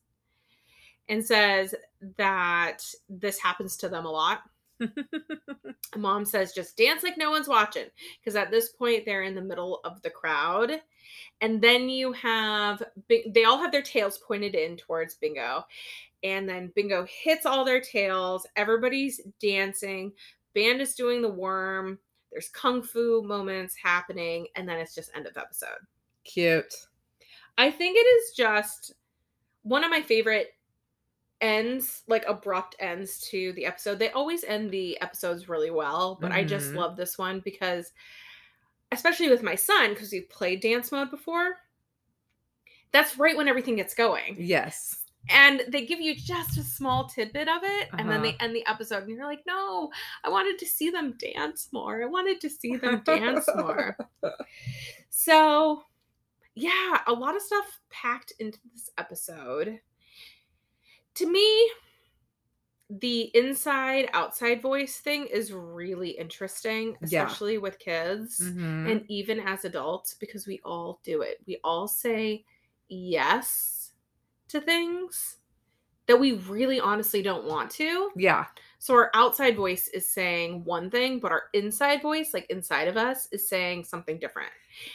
and 1.08 1.24
says 1.24 1.74
that 2.16 2.84
this 3.08 3.38
happens 3.38 3.76
to 3.78 3.88
them 3.88 4.04
a 4.04 4.10
lot. 4.10 4.42
Mom 5.96 6.24
says 6.24 6.52
just 6.52 6.76
dance 6.76 7.02
like 7.02 7.18
no 7.18 7.30
one's 7.30 7.48
watching 7.48 7.86
because 8.20 8.36
at 8.36 8.50
this 8.50 8.68
point 8.68 9.04
they're 9.04 9.24
in 9.24 9.34
the 9.34 9.40
middle 9.40 9.80
of 9.84 10.00
the 10.02 10.10
crowd. 10.10 10.80
And 11.40 11.60
then 11.60 11.88
you 11.88 12.12
have, 12.12 12.82
they 13.08 13.44
all 13.44 13.58
have 13.58 13.72
their 13.72 13.82
tails 13.82 14.18
pointed 14.18 14.54
in 14.54 14.76
towards 14.76 15.14
Bingo. 15.14 15.64
And 16.22 16.48
then 16.48 16.72
Bingo 16.74 17.06
hits 17.08 17.46
all 17.46 17.64
their 17.64 17.80
tails. 17.80 18.46
Everybody's 18.56 19.20
dancing. 19.40 20.12
Band 20.54 20.80
is 20.80 20.94
doing 20.94 21.22
the 21.22 21.28
worm. 21.28 21.98
There's 22.32 22.48
kung 22.50 22.82
fu 22.82 23.22
moments 23.22 23.74
happening, 23.82 24.48
and 24.54 24.68
then 24.68 24.78
it's 24.78 24.94
just 24.94 25.10
end 25.14 25.26
of 25.26 25.36
episode. 25.36 25.78
Cute. 26.28 26.72
I 27.56 27.70
think 27.72 27.96
it 27.96 28.06
is 28.06 28.36
just 28.36 28.92
one 29.62 29.82
of 29.82 29.90
my 29.90 30.02
favorite 30.02 30.50
ends, 31.40 32.02
like 32.06 32.24
abrupt 32.26 32.76
ends 32.78 33.20
to 33.30 33.52
the 33.54 33.64
episode. 33.66 33.98
They 33.98 34.10
always 34.10 34.44
end 34.44 34.70
the 34.70 35.00
episodes 35.00 35.48
really 35.48 35.70
well, 35.70 36.18
but 36.20 36.30
I 36.32 36.44
just 36.44 36.72
Mhm. 36.72 36.76
love 36.76 36.96
this 36.96 37.16
one 37.18 37.40
because, 37.40 37.92
especially 38.92 39.28
with 39.30 39.42
my 39.42 39.54
son, 39.54 39.90
because 39.94 40.12
we've 40.12 40.28
played 40.28 40.60
dance 40.60 40.92
mode 40.92 41.10
before, 41.10 41.56
that's 42.92 43.18
right 43.18 43.36
when 43.36 43.48
everything 43.48 43.76
gets 43.76 43.94
going. 43.94 44.36
Yes. 44.38 45.04
And 45.30 45.62
they 45.68 45.84
give 45.84 46.00
you 46.00 46.14
just 46.16 46.56
a 46.58 46.62
small 46.62 47.06
tidbit 47.08 47.48
of 47.48 47.62
it, 47.62 47.88
and 47.98 48.08
then 48.08 48.20
Uh-huh. 48.20 48.32
they 48.38 48.44
end 48.44 48.56
the 48.56 48.66
episode, 48.66 49.02
and 49.04 49.10
you're 49.12 49.26
like, 49.26 49.44
no, 49.46 49.90
I 50.24 50.30
wanted 50.30 50.58
to 50.60 50.66
see 50.66 50.90
them 50.90 51.12
dance 51.18 51.70
more. 51.72 52.02
I 52.02 52.06
wanted 52.06 52.40
to 52.42 52.50
see 52.50 52.76
them 52.76 53.02
dance 53.04 53.46
more. 53.56 53.96
So, 55.10 55.84
yeah, 56.58 57.00
a 57.06 57.12
lot 57.12 57.36
of 57.36 57.42
stuff 57.42 57.80
packed 57.90 58.32
into 58.38 58.58
this 58.72 58.90
episode. 58.98 59.80
To 61.14 61.26
me, 61.30 61.70
the 62.90 63.30
inside 63.36 64.08
outside 64.14 64.62
voice 64.62 64.98
thing 64.98 65.26
is 65.26 65.52
really 65.52 66.10
interesting, 66.10 66.96
Yeah. 67.06 67.24
especially 67.24 67.58
with 67.58 67.78
kids 67.78 68.40
Mhm. 68.40 68.90
and 68.90 69.04
even 69.08 69.40
as 69.40 69.64
adults 69.64 70.14
because 70.14 70.46
we 70.46 70.60
all 70.64 71.00
do 71.04 71.20
it. 71.22 71.38
We 71.46 71.58
all 71.62 71.86
say 71.86 72.44
yes 72.88 73.92
to 74.48 74.60
things 74.60 75.36
that 76.06 76.18
we 76.18 76.32
really 76.32 76.80
honestly 76.80 77.20
don't 77.22 77.44
want 77.44 77.70
to. 77.72 78.10
yeah. 78.16 78.46
So 78.80 78.94
our 78.94 79.10
outside 79.14 79.56
voice 79.56 79.88
is 79.88 80.08
saying 80.08 80.64
one 80.64 80.88
thing, 80.90 81.18
but 81.18 81.32
our 81.32 81.44
inside 81.52 82.00
voice, 82.00 82.32
like 82.32 82.46
inside 82.48 82.86
of 82.86 82.96
us, 82.96 83.28
is 83.32 83.48
saying 83.48 83.84
something 83.84 84.18
different. 84.18 84.52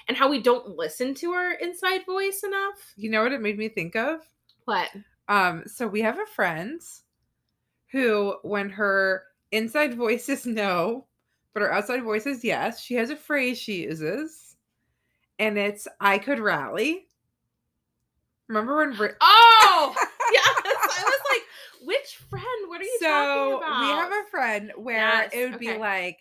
And 0.07 0.15
how 0.15 0.29
we 0.29 0.41
don't 0.41 0.77
listen 0.77 1.13
to 1.15 1.31
our 1.31 1.53
inside 1.53 2.05
voice 2.05 2.43
enough. 2.43 2.93
You 2.95 3.09
know 3.09 3.23
what 3.23 3.33
it 3.33 3.41
made 3.41 3.57
me 3.57 3.67
think 3.67 3.95
of? 3.95 4.21
What? 4.65 4.89
Um, 5.27 5.63
so 5.67 5.87
we 5.87 6.01
have 6.01 6.17
a 6.17 6.25
friend 6.25 6.81
who, 7.91 8.35
when 8.43 8.69
her 8.69 9.23
inside 9.51 9.95
voice 9.95 10.29
is 10.29 10.45
no, 10.45 11.05
but 11.53 11.61
her 11.61 11.71
outside 11.73 12.03
voice 12.03 12.25
is 12.25 12.43
yes, 12.43 12.81
she 12.81 12.95
has 12.95 13.09
a 13.09 13.15
phrase 13.15 13.57
she 13.57 13.83
uses, 13.83 14.55
and 15.39 15.57
it's 15.57 15.87
"I 15.99 16.17
could 16.17 16.39
rally." 16.39 17.07
Remember 18.47 18.77
when? 18.77 18.95
Brit- 18.95 19.17
Oh, 19.21 19.95
yes. 20.31 20.49
Which 21.93 22.15
friend? 22.29 22.67
What 22.67 22.81
are 22.81 22.85
you 22.85 22.97
so 22.99 23.07
talking 23.07 23.57
about? 23.57 23.81
we 23.81 23.87
have 23.87 24.11
a 24.11 24.29
friend 24.29 24.71
where 24.77 24.97
Yes, 24.97 25.31
it 25.33 25.49
would 25.49 25.59
be 25.59 25.77
like, 25.77 26.19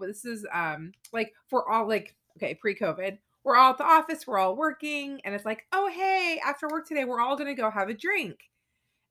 this 0.00 0.24
is 0.24 0.46
um 0.52 0.92
like 1.12 1.32
for 1.48 1.70
all 1.70 1.86
like 1.86 2.16
okay 2.36 2.54
pre-COVID. 2.54 3.18
We're 3.44 3.56
all 3.56 3.72
at 3.72 3.78
the 3.78 3.84
office, 3.84 4.26
we're 4.26 4.38
all 4.38 4.56
working, 4.56 5.20
and 5.24 5.34
it's 5.34 5.44
like, 5.44 5.64
oh 5.72 5.88
hey, 5.88 6.40
after 6.44 6.68
work 6.68 6.86
today, 6.86 7.04
we're 7.04 7.20
all 7.20 7.36
gonna 7.36 7.54
go 7.54 7.70
have 7.70 7.88
a 7.88 7.94
drink. 7.94 8.38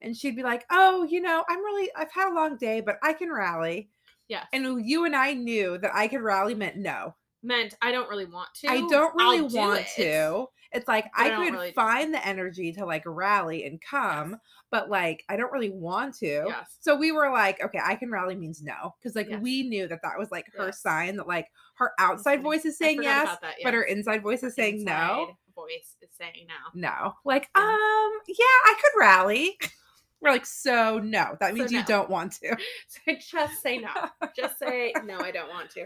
And 0.00 0.16
she'd 0.16 0.36
be 0.36 0.42
like, 0.42 0.64
Oh, 0.70 1.04
you 1.04 1.20
know, 1.20 1.44
I'm 1.48 1.60
really 1.60 1.90
I've 1.96 2.12
had 2.12 2.30
a 2.30 2.34
long 2.34 2.56
day, 2.56 2.80
but 2.80 2.98
I 3.02 3.12
can 3.12 3.32
rally. 3.32 3.88
Yes. 4.28 4.46
And 4.52 4.86
you 4.86 5.04
and 5.04 5.14
I 5.14 5.34
knew 5.34 5.78
that 5.78 5.92
I 5.94 6.08
could 6.08 6.22
rally 6.22 6.54
meant 6.54 6.76
no. 6.76 7.14
meant 7.42 7.74
I 7.80 7.92
don't 7.92 8.08
really 8.08 8.26
want 8.26 8.48
to. 8.62 8.68
I 8.68 8.80
don't 8.88 9.14
really 9.14 9.38
I'll 9.38 9.48
want 9.48 9.80
it. 9.80 9.86
to. 9.96 10.46
It's 10.72 10.88
like 10.88 11.06
I 11.16 11.26
I 11.26 11.36
could 11.36 11.52
really 11.52 11.68
do 11.68 11.74
find 11.74 12.14
the 12.14 12.26
energy 12.26 12.72
to 12.72 12.86
like 12.86 13.02
rally 13.06 13.64
and 13.64 13.80
come, 13.80 14.36
but 14.70 14.88
like 14.90 15.24
I 15.28 15.36
don't 15.36 15.52
really 15.52 15.70
want 15.70 16.14
to. 16.18 16.44
Yes. 16.48 16.76
So 16.80 16.96
we 16.96 17.12
were 17.12 17.30
like, 17.30 17.62
okay, 17.62 17.80
I 17.82 17.94
can 17.94 18.10
rally 18.10 18.34
means 18.34 18.62
no, 18.62 18.94
because 18.98 19.14
like 19.14 19.28
Yes. 19.28 19.40
we 19.42 19.62
knew 19.68 19.86
that 19.88 20.00
that 20.02 20.18
was 20.18 20.30
like 20.30 20.46
her 20.56 20.66
Yes. 20.66 20.80
sign 20.80 21.16
that 21.16 21.28
like 21.28 21.48
her 21.76 21.92
outside 21.98 22.42
voice 22.42 22.64
is 22.64 22.78
saying 22.78 23.02
yes, 23.02 23.38
that, 23.40 23.54
but 23.62 23.74
her 23.74 23.82
inside 23.82 24.22
voice 24.22 24.42
is 24.42 24.54
saying 24.54 24.84
no. 24.84 25.36
Voice 25.54 25.96
is 26.00 26.08
saying 26.18 26.46
no. 26.48 26.54
No, 26.88 27.14
like 27.24 27.48
Yeah. 27.54 27.62
um, 27.62 28.12
yeah, 28.26 28.36
I 28.64 28.74
could 28.80 28.98
rally. 29.00 29.58
We're 30.22 30.30
like, 30.30 30.46
so 30.46 31.00
no, 31.00 31.36
that 31.40 31.48
So 31.50 31.54
means 31.54 31.72
you 31.72 31.82
don't 31.84 32.08
want 32.08 32.32
to. 32.34 32.56
So 32.86 33.12
just 33.18 33.60
say 33.60 33.78
no. 33.78 33.90
Just 34.36 34.56
say 34.58 34.94
no. 35.04 35.18
I 35.18 35.32
don't 35.32 35.48
want 35.50 35.68
to. 35.70 35.80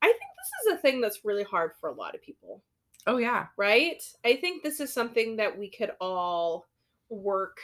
I 0.00 0.06
think 0.06 0.16
this 0.16 0.72
is 0.72 0.74
a 0.74 0.76
thing 0.80 1.00
that's 1.00 1.24
really 1.24 1.42
hard 1.42 1.72
for 1.80 1.90
a 1.90 1.92
lot 1.94 2.14
of 2.14 2.22
people, 2.22 2.62
Oh 3.06 3.16
yeah, 3.16 3.46
right? 3.56 4.02
I 4.24 4.36
think 4.36 4.62
this 4.62 4.80
is 4.80 4.92
something 4.92 5.36
that 5.36 5.58
we 5.58 5.70
could 5.70 5.92
all 6.00 6.66
work 7.08 7.58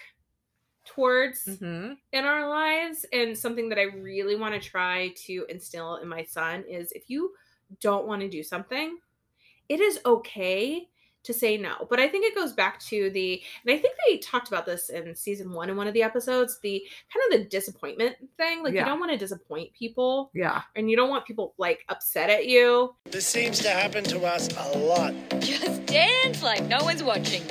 towards 0.86 1.60
hmm 1.60 1.94
in 2.12 2.24
our 2.24 2.48
lives 2.48 3.04
and 3.12 3.36
something 3.36 3.68
that 3.68 3.78
I 3.78 3.84
really 3.84 4.36
want 4.36 4.54
to 4.60 4.68
try 4.68 5.12
to 5.26 5.46
instill 5.48 5.96
in 5.96 6.08
my 6.08 6.24
son 6.24 6.64
is 6.68 6.92
if 6.92 7.10
you 7.10 7.34
don't 7.80 8.06
want 8.06 8.22
to 8.22 8.28
do 8.28 8.42
something, 8.42 8.98
it 9.68 9.80
is 9.80 10.00
okay 10.06 10.88
to 11.26 11.35
say 11.35 11.56
no. 11.56 11.87
But 11.90 12.00
I 12.00 12.09
think 12.09 12.25
it 12.25 12.35
goes 12.35 12.52
back 12.52 12.80
to 12.87 13.11
the, 13.11 13.42
and 13.64 13.75
I 13.75 13.78
think 13.78 13.95
they 14.09 14.18
talked 14.18 14.49
about 14.49 14.64
this 14.66 14.88
in 14.88 15.14
season 15.14 15.52
one 15.52 15.68
in 15.68 15.76
one 15.76 15.87
of 15.87 15.95
the 15.95 16.02
episodes, 16.02 16.59
the 16.62 16.83
kind 17.12 17.33
of 17.35 17.38
the 17.40 17.49
disappointment 17.49 18.16
thing. 18.37 18.62
Like 18.62 18.75
Yeah. 18.75 18.80
you 18.80 18.87
don't 18.87 19.00
want 19.00 19.12
to 19.12 19.18
disappoint 19.18 19.73
people 19.75 20.30
Yeah. 20.35 20.62
and 20.75 20.90
you 20.90 20.97
don't 20.97 21.11
want 21.11 21.26
people 21.26 21.54
like 21.59 21.85
upset 21.88 22.30
at 22.30 22.47
you. 22.47 22.95
This 23.04 23.26
seems 23.26 23.59
to 23.61 23.68
happen 23.71 24.04
to 24.04 24.25
us 24.25 24.49
a 24.56 24.78
lot. 24.78 25.14
Just 25.40 25.85
dance 25.87 26.42
like 26.42 26.64
no 26.64 26.78
one's 26.83 27.02
watching. 27.02 27.42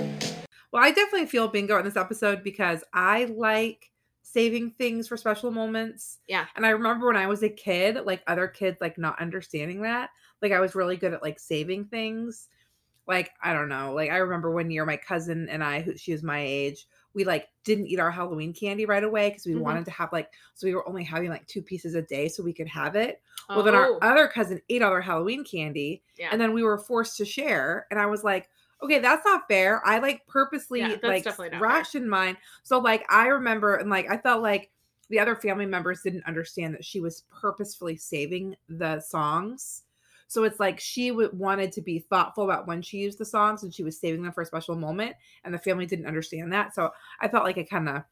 Well, 0.72 0.84
I 0.84 0.91
definitely 0.91 1.27
feel 1.27 1.48
bingo 1.48 1.77
in 1.77 1.86
this 1.86 1.96
episode 1.96 2.44
because 2.44 2.84
I 2.94 3.25
like 3.25 3.91
saving 4.24 4.72
things 4.72 5.08
for 5.08 5.15
special 5.15 5.51
moments. 5.51 6.17
Yeah. 6.27 6.46
And 6.55 6.65
I 6.65 6.72
remember 6.72 7.08
when 7.08 7.15
I 7.15 7.27
was 7.27 7.44
a 7.44 7.50
kid, 7.50 7.98
like 8.05 8.22
other 8.27 8.48
kids 8.48 8.82
like 8.82 8.98
not 8.98 9.22
understanding 9.22 9.82
that. 9.84 10.10
Like 10.41 10.51
I 10.51 10.60
was 10.60 10.75
really 10.75 10.98
good 10.98 11.13
at 11.13 11.22
like 11.24 11.39
saving 11.39 11.86
things. 11.86 12.50
Like 13.07 13.31
I 13.41 13.53
don't 13.53 13.69
know. 13.69 13.93
Like 13.93 14.09
I 14.12 14.17
remember 14.17 14.51
one 14.51 14.71
year 14.71 14.85
my 14.85 14.97
cousin 14.97 15.47
and 15.50 15.63
I, 15.63 15.81
who 15.81 15.95
she 15.97 16.12
was 16.12 16.24
my 16.24 16.39
age, 16.39 16.88
we 17.13 17.24
like 17.24 17.50
didn't 17.63 17.88
eat 17.88 18.00
our 18.00 18.12
Halloween 18.12 18.53
candy 18.53 18.85
right 18.85 19.03
away 19.03 19.29
because 19.29 19.45
we 19.45 19.55
Mhm. 19.55 19.62
wanted 19.62 19.85
to 19.85 19.91
have 19.91 20.12
like 20.12 20.33
so 20.55 20.67
we 20.67 20.74
were 20.75 20.88
only 20.88 21.03
having 21.03 21.29
like 21.29 21.45
two 21.47 21.62
pieces 21.62 21.95
a 21.95 22.01
day 22.01 22.27
so 22.27 22.43
we 22.43 22.53
could 22.53 22.67
have 22.67 22.95
it. 22.95 23.21
Well, 23.53 23.63
then 23.63 23.75
our 23.75 23.91
Oh, 23.91 24.00
other 24.01 24.27
cousin 24.27 24.62
ate 24.69 24.81
all 24.81 24.91
their 24.91 25.01
Halloween 25.01 25.43
candy, 25.45 26.03
yeah. 26.17 26.29
and 26.31 26.41
then 26.41 26.53
we 26.53 26.63
were 26.63 26.77
forced 26.77 27.17
to 27.17 27.25
share. 27.25 27.88
And 27.91 28.00
I 28.00 28.05
was 28.07 28.24
like, 28.24 28.50
okay, 28.81 29.00
that's 29.00 29.25
not 29.25 29.47
fair. 29.47 29.85
I 29.85 30.00
like 30.00 30.25
purposely 30.27 30.81
Yeah, 30.81 30.97
like 31.05 31.24
definitely 31.24 31.50
not 31.50 31.67
fair. 31.67 31.69
rationed 31.71 32.09
mine. 32.09 32.38
So 32.63 32.79
like 32.79 33.05
I 33.12 33.27
remember 33.27 33.75
and 33.75 33.89
like 33.89 34.09
I 34.09 34.17
felt 34.17 34.41
like 34.41 34.71
the 35.09 35.19
other 35.19 35.35
family 35.35 35.65
members 35.65 36.01
didn't 36.01 36.25
understand 36.25 36.74
that 36.74 36.83
she 36.85 37.00
was 37.00 37.21
purposefully 37.29 37.95
saving 37.97 38.55
the 38.67 39.00
songs. 39.00 39.84
So 40.27 40.44
it's 40.44 40.60
like 40.60 40.79
she 40.79 41.10
w- 41.10 41.29
wanted 41.34 41.72
to 41.74 41.82
be 41.82 42.00
thoughtful 42.00 42.44
about 42.46 42.67
when 42.67 42.82
she 42.82 42.98
used 42.98 43.17
the 43.20 43.25
songs 43.25 43.63
and 43.63 43.74
she 43.74 43.84
was 43.84 44.00
saving 44.00 44.24
them 44.24 44.32
for 44.32 44.41
a 44.41 44.46
special 44.46 44.75
moment, 44.75 45.15
and 45.44 45.53
the 45.53 45.60
family 45.60 45.86
didn't 45.86 46.08
understand 46.08 46.51
that. 46.53 46.74
So 46.74 46.91
I 47.20 47.27
felt 47.27 47.44
like 47.44 47.58
I 47.58 47.63
kind 47.63 47.88
of, 47.89 48.03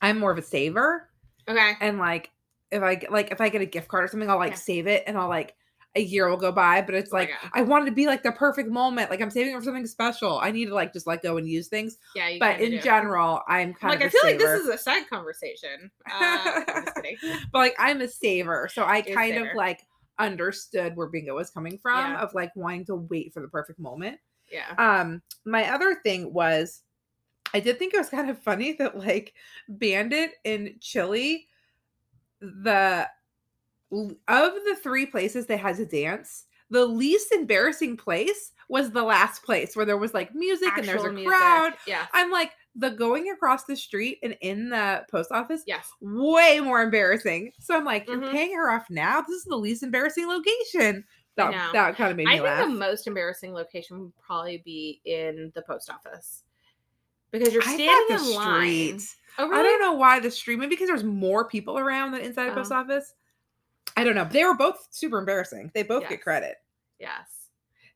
I'm 0.00 0.18
more 0.18 0.30
of 0.30 0.38
a 0.38 0.42
saver 0.42 1.08
okay. 1.48 1.72
and 1.80 1.98
like 1.98 2.30
if 2.70 2.82
I 2.82 2.94
get 2.94 3.10
like 3.10 3.30
if 3.32 3.40
I 3.40 3.48
get 3.48 3.62
a 3.62 3.66
gift 3.66 3.88
card 3.88 4.04
or 4.04 4.08
something, 4.08 4.30
I'll 4.30 4.38
like 4.38 4.52
Yeah. 4.52 4.56
save 4.58 4.86
it 4.86 5.04
and 5.06 5.16
I'll 5.18 5.28
like 5.28 5.54
a 5.96 6.00
year 6.02 6.28
will 6.28 6.36
go 6.36 6.52
by, 6.52 6.82
but 6.82 6.94
it's 6.94 7.12
Oh 7.12 7.16
like. 7.16 7.30
I 7.54 7.62
want 7.62 7.84
it 7.84 7.90
to 7.90 7.94
be 7.94 8.06
like 8.06 8.22
the 8.22 8.30
perfect 8.30 8.68
moment. 8.68 9.10
Like 9.10 9.22
I'm 9.22 9.30
saving 9.30 9.54
it 9.54 9.56
for 9.56 9.64
something 9.64 9.86
special. 9.86 10.38
I 10.38 10.50
need 10.52 10.66
to 10.66 10.74
like 10.74 10.92
just 10.92 11.06
let 11.06 11.22
go 11.22 11.38
and 11.38 11.48
use 11.48 11.66
things. 11.68 11.96
Yeah. 12.14 12.36
But 12.38 12.60
in 12.60 12.72
do. 12.72 12.80
general, 12.82 13.40
I'm 13.48 13.72
kind 13.74 13.94
of 13.94 14.00
like 14.00 14.06
I 14.06 14.10
feel 14.10 14.20
like 14.22 14.38
this 14.38 14.60
is 14.60 14.68
a 14.68 14.76
side 14.78 15.08
conversation. 15.10 15.90
Uh, 16.12 16.60
I'm 16.68 16.84
just 16.84 16.94
kidding. 16.96 17.16
but 17.50 17.58
like 17.58 17.74
I'm 17.78 18.00
a 18.02 18.06
saver. 18.06 18.68
So 18.72 18.82
I 18.82 19.02
You're 19.06 19.16
kind 19.16 19.32
saver. 19.34 19.50
of 19.50 19.56
like 19.56 19.86
understood 20.18 20.96
where 20.96 21.06
bingo 21.06 21.34
was 21.34 21.50
coming 21.50 21.78
from 21.78 21.98
Yeah. 22.12 22.20
of 22.20 22.34
like 22.34 22.54
wanting 22.56 22.84
to 22.86 22.96
wait 22.96 23.32
for 23.32 23.40
the 23.40 23.48
perfect 23.48 23.78
moment. 23.78 24.18
Yeah. 24.50 24.74
Um, 24.78 25.22
my 25.44 25.72
other 25.72 25.94
thing 26.02 26.32
was 26.32 26.82
I 27.54 27.60
did 27.60 27.78
think 27.78 27.94
it 27.94 27.98
was 27.98 28.10
kind 28.10 28.28
of 28.28 28.38
funny 28.38 28.72
that 28.74 28.98
like 28.98 29.34
Bandit 29.68 30.32
and 30.44 30.74
Chili, 30.80 31.46
the 32.40 33.08
of 33.90 34.14
the 34.28 34.76
three 34.82 35.06
places 35.06 35.46
they 35.46 35.56
had 35.56 35.76
to 35.76 35.86
dance, 35.86 36.44
the 36.70 36.84
least 36.84 37.32
embarrassing 37.32 37.96
place 37.96 38.52
was 38.68 38.90
the 38.90 39.02
last 39.02 39.42
place 39.42 39.74
where 39.74 39.86
there 39.86 39.96
was 39.96 40.12
like 40.12 40.34
music 40.34 40.70
and 40.76 40.86
there's 40.86 41.04
a 41.04 41.10
music. 41.12 41.28
crowd. 41.32 41.72
Yeah. 41.86 42.06
I'm 42.12 42.30
like 42.30 42.52
the 42.78 42.90
going 42.90 43.30
across 43.30 43.64
the 43.64 43.76
street 43.76 44.18
and 44.22 44.36
in 44.40 44.68
the 44.70 45.04
post 45.10 45.32
office 45.32 45.62
Yes. 45.66 45.90
way 46.00 46.60
more 46.60 46.80
embarrassing. 46.82 47.52
So 47.58 47.76
I'm 47.76 47.84
like, 47.84 48.06
Mhm. 48.06 48.22
you're 48.22 48.30
paying 48.30 48.54
her 48.56 48.70
off 48.70 48.88
now. 48.88 49.20
This 49.22 49.38
is 49.38 49.44
the 49.44 49.56
least 49.56 49.82
embarrassing 49.82 50.26
location. 50.28 51.04
That, 51.36 51.72
that 51.72 51.96
kind 51.96 52.10
of 52.10 52.16
made 52.16 52.26
me 52.26 52.32
I 52.32 52.36
think 52.36 52.44
laugh. 52.46 52.60
the 52.68 52.74
most 52.74 53.06
embarrassing 53.06 53.52
location 53.52 54.00
would 54.00 54.16
probably 54.16 54.58
be 54.64 55.00
in 55.04 55.52
the 55.54 55.62
post 55.62 55.88
office 55.88 56.42
because 57.30 57.52
you're 57.52 57.62
standing 57.62 57.86
the 58.08 58.14
in 58.24 58.34
line. 58.34 58.98
street. 58.98 59.14
Oh, 59.38 59.52
I 59.52 59.62
don't 59.62 59.80
know 59.80 59.92
why 59.92 60.18
the 60.18 60.30
street. 60.32 60.56
Maybe 60.56 60.70
because 60.70 60.88
there's 60.88 61.04
more 61.04 61.46
people 61.48 61.78
around 61.78 62.10
than 62.12 62.22
inside 62.22 62.48
a 62.48 62.54
post 62.54 62.72
Oh. 62.72 62.76
office. 62.76 63.14
I 63.96 64.02
don't 64.02 64.16
know. 64.16 64.24
They 64.24 64.44
were 64.44 64.54
both 64.54 64.88
super 64.90 65.18
embarrassing. 65.18 65.70
They 65.74 65.84
both 65.84 66.02
Yes. 66.02 66.10
get 66.10 66.22
credit. 66.22 66.56
Yes. 66.98 67.48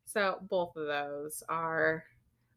So 0.04 0.38
both 0.48 0.76
of 0.76 0.87
those 0.87 1.42
are 1.48 2.04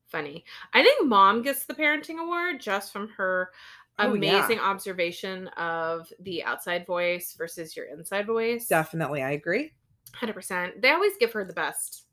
funny. 0.08 0.46
I 0.74 0.84
think 0.84 1.08
mom 1.08 1.42
gets 1.42 1.66
the 1.66 1.74
parenting 1.74 2.20
award 2.22 2.60
just 2.60 2.94
from 2.94 3.10
her 3.10 3.52
Oh, 3.98 4.14
yeah. 4.14 4.40
amazing 4.40 4.60
observation 4.60 5.48
of 5.50 6.12
the 6.20 6.44
outside 6.44 6.86
voice 6.86 7.34
versus 7.38 7.78
your 7.78 7.86
inside 7.86 8.28
voice. 8.28 8.68
Definitely, 8.68 9.22
I 9.24 9.32
agree. 9.32 9.72
100%. 10.20 10.82
They 10.82 10.92
always 10.92 11.14
give 11.18 11.32
her 11.32 11.46
the 11.46 11.54
best. 11.54 12.04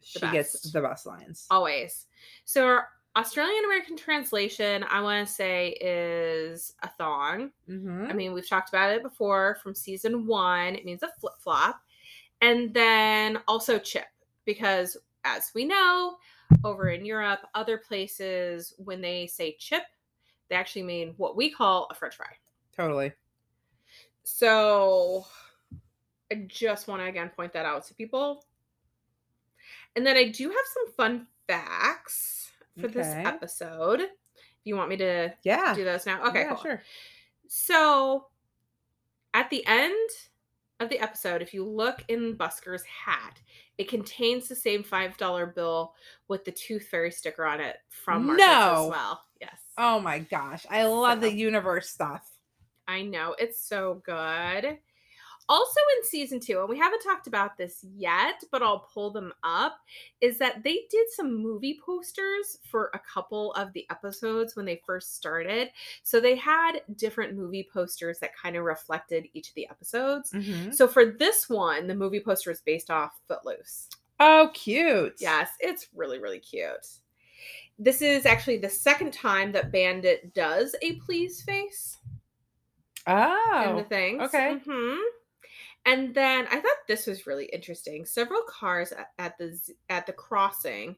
She 0.00 0.18
The 0.18 0.26
gets 0.26 0.72
the 0.72 0.80
best 0.80 1.06
lines. 1.06 1.46
Always. 1.48 2.06
So 2.46 2.66
our 2.66 2.88
Australian 3.16 3.64
American 3.64 3.96
translation, 3.96 4.84
I 4.90 5.00
want 5.02 5.26
to 5.26 5.32
say, 5.32 5.76
is 5.80 6.74
a 6.82 6.88
thong. 6.88 7.52
Mm-hmm. 7.68 8.06
I 8.08 8.12
mean, 8.12 8.32
we've 8.32 8.48
talked 8.48 8.70
about 8.70 8.90
it 8.92 9.02
before 9.02 9.58
from 9.62 9.74
season 9.74 10.26
one. 10.26 10.74
It 10.74 10.84
means 10.84 11.04
a 11.04 11.12
flip 11.20 11.34
flop. 11.38 11.80
And 12.40 12.74
then 12.74 13.38
also 13.46 13.78
chip, 13.78 14.06
because 14.44 14.96
as 15.24 15.52
we 15.54 15.64
know, 15.64 16.16
over 16.64 16.90
in 16.90 17.04
Europe, 17.04 17.40
other 17.54 17.78
places, 17.78 18.74
when 18.78 19.00
they 19.00 19.26
say 19.26 19.56
chip, 19.58 19.82
they 20.48 20.56
actually 20.56 20.82
mean 20.82 21.14
what 21.16 21.36
we 21.36 21.50
call 21.50 21.86
a 21.90 21.94
french 21.94 22.16
fry. 22.16 22.26
Totally. 22.76 23.12
So 24.22 25.26
I 26.30 26.46
just 26.48 26.88
want 26.88 27.02
to 27.02 27.06
again 27.06 27.30
point 27.34 27.52
that 27.52 27.66
out 27.66 27.86
to 27.86 27.94
people. 27.94 28.44
And 29.96 30.06
then 30.06 30.16
I 30.16 30.28
do 30.28 30.48
have 30.48 30.66
some 30.72 30.92
fun 30.94 31.26
facts 31.46 32.50
for 32.80 32.88
this 32.88 33.08
episode. 33.08 34.00
If 34.00 34.10
you 34.64 34.76
want 34.76 34.88
me 34.90 34.96
to 34.98 35.34
Yeah. 35.42 35.74
do 35.74 35.84
those 35.84 36.06
now. 36.06 36.26
Okay, 36.28 36.42
Yeah, 36.42 36.48
cool. 36.50 36.62
sure. 36.62 36.82
So 37.48 38.28
at 39.34 39.50
the 39.50 39.66
end 39.66 40.10
of 40.80 40.88
the 40.88 40.98
episode, 40.98 41.42
if 41.42 41.54
you 41.54 41.64
look 41.64 42.02
in 42.08 42.34
Busker's 42.34 42.82
hat, 42.84 43.38
it 43.78 43.88
contains 43.88 44.48
the 44.48 44.54
same 44.56 44.82
$5 44.82 45.54
bill 45.54 45.94
with 46.28 46.44
the 46.44 46.52
Tooth 46.52 46.88
Fairy 46.88 47.10
sticker 47.10 47.44
on 47.44 47.60
it 47.60 47.76
from 47.88 48.26
Markets 48.26 48.46
No. 48.46 48.84
as 48.84 48.90
well. 48.90 49.20
Yes. 49.40 49.60
Oh 49.78 50.00
my 50.00 50.18
gosh. 50.18 50.66
I 50.70 50.86
love 50.86 51.20
the 51.20 51.32
universe 51.32 51.88
stuff. 51.90 52.28
I 52.88 53.02
know. 53.02 53.34
It's 53.38 53.60
so 53.60 54.02
good. 54.04 54.78
Also 55.50 55.80
in 55.98 56.04
season 56.06 56.38
two, 56.38 56.60
and 56.60 56.68
we 56.68 56.78
haven't 56.78 57.02
talked 57.02 57.26
about 57.26 57.58
this 57.58 57.84
yet, 57.96 58.42
but 58.52 58.62
I'll 58.62 58.86
pull 58.94 59.10
them 59.10 59.32
up, 59.42 59.78
is 60.20 60.38
that 60.38 60.62
they 60.62 60.82
did 60.90 61.06
some 61.10 61.34
movie 61.34 61.80
posters 61.84 62.58
for 62.70 62.90
a 62.94 63.00
couple 63.00 63.52
of 63.54 63.72
the 63.72 63.84
episodes 63.90 64.54
when 64.54 64.64
they 64.64 64.80
first 64.86 65.16
started. 65.16 65.70
So 66.04 66.20
they 66.20 66.36
had 66.36 66.82
different 66.94 67.36
movie 67.36 67.68
posters 67.72 68.20
that 68.20 68.30
kind 68.40 68.54
of 68.54 68.62
reflected 68.62 69.26
each 69.32 69.48
of 69.48 69.54
the 69.56 69.68
episodes. 69.68 70.30
Mhm. 70.30 70.72
So 70.72 70.86
for 70.86 71.04
this 71.06 71.48
one, 71.48 71.88
the 71.88 71.96
movie 71.96 72.20
poster 72.20 72.52
is 72.52 72.60
based 72.60 72.88
off 72.88 73.18
Footloose. 73.26 73.88
Oh, 74.20 74.50
cute. 74.54 75.16
Yes, 75.18 75.50
it's 75.58 75.88
really, 75.94 76.20
really 76.20 76.38
cute. 76.38 76.86
This 77.76 78.02
is 78.02 78.24
actually 78.24 78.58
the 78.58 78.68
second 78.68 79.12
time 79.12 79.50
that 79.52 79.72
Bandit 79.72 80.32
does 80.32 80.76
a 80.82 80.92
please 80.96 81.42
face 81.42 81.98
in 83.06 83.12
Oh. 83.14 83.74
the 83.78 83.84
things. 83.88 84.22
okay. 84.22 84.58
hmm 84.64 84.96
And 85.86 86.14
then 86.14 86.46
I 86.50 86.60
thought 86.60 86.76
this 86.88 87.06
was 87.06 87.26
really 87.26 87.46
interesting. 87.46 88.04
Several 88.04 88.42
cars 88.48 88.92
at, 88.92 89.08
at 89.18 89.38
the 89.38 89.58
at 89.88 90.06
the 90.06 90.12
crossing 90.12 90.96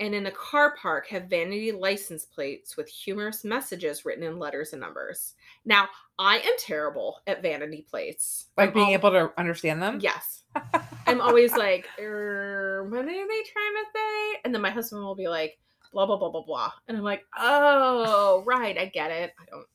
and 0.00 0.14
in 0.14 0.24
the 0.24 0.32
car 0.32 0.74
park 0.76 1.06
have 1.08 1.30
vanity 1.30 1.70
license 1.70 2.24
plates 2.24 2.76
with 2.76 2.88
humorous 2.88 3.44
messages 3.44 4.04
written 4.04 4.24
in 4.24 4.38
letters 4.38 4.72
and 4.72 4.80
numbers. 4.80 5.34
Now, 5.64 5.88
I 6.18 6.38
am 6.38 6.54
terrible 6.58 7.20
at 7.28 7.42
vanity 7.42 7.86
plates. 7.88 8.46
Like 8.56 8.70
I'm 8.70 8.74
being 8.74 8.88
al- 8.88 8.94
able 8.94 9.10
to 9.12 9.32
understand 9.38 9.80
them? 9.80 10.00
Yes. 10.02 10.42
I'm 11.06 11.20
always 11.20 11.52
like, 11.56 11.86
er, 12.00 12.88
what 12.90 13.02
are 13.02 13.06
they 13.06 13.12
trying 13.12 13.24
to 13.24 13.84
say? 13.94 14.40
And 14.44 14.52
then 14.52 14.60
my 14.60 14.70
husband 14.70 15.04
will 15.04 15.14
be 15.14 15.28
like, 15.28 15.58
blah 15.92 16.06
blah 16.06 16.16
blah 16.16 16.30
blah 16.30 16.42
blah, 16.42 16.72
and 16.88 16.96
I'm 16.96 17.04
like, 17.04 17.22
oh 17.38 18.42
right, 18.46 18.76
I 18.76 18.86
get 18.86 19.10
it. 19.10 19.32
I 19.38 19.44
don't, 19.50 19.66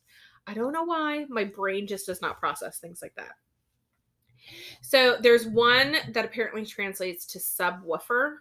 I 0.47 0.53
don't 0.53 0.73
know 0.73 0.83
why 0.83 1.25
my 1.29 1.43
brain 1.43 1.87
just 1.87 2.07
does 2.07 2.21
not 2.21 2.39
process 2.39 2.79
things 2.79 2.99
like 3.01 3.13
that. 3.15 3.33
So 4.81 5.17
there's 5.21 5.47
one 5.47 5.95
that 6.11 6.25
apparently 6.25 6.65
translates 6.65 7.25
to 7.27 7.39
subwoofer. 7.39 8.35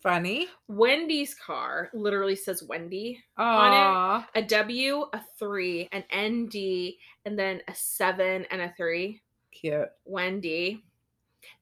Funny. 0.00 0.48
Wendy's 0.66 1.34
car 1.34 1.90
literally 1.92 2.36
says 2.36 2.62
Wendy. 2.62 3.22
Aw. 3.36 4.26
A 4.34 4.42
W, 4.42 5.04
a 5.12 5.20
three, 5.38 5.90
an 5.92 6.04
ND, 6.14 6.94
and 7.26 7.38
then 7.38 7.60
a 7.68 7.74
seven 7.74 8.46
and 8.50 8.62
a 8.62 8.72
three. 8.76 9.20
Cute. 9.52 9.88
Wendy. 10.06 10.82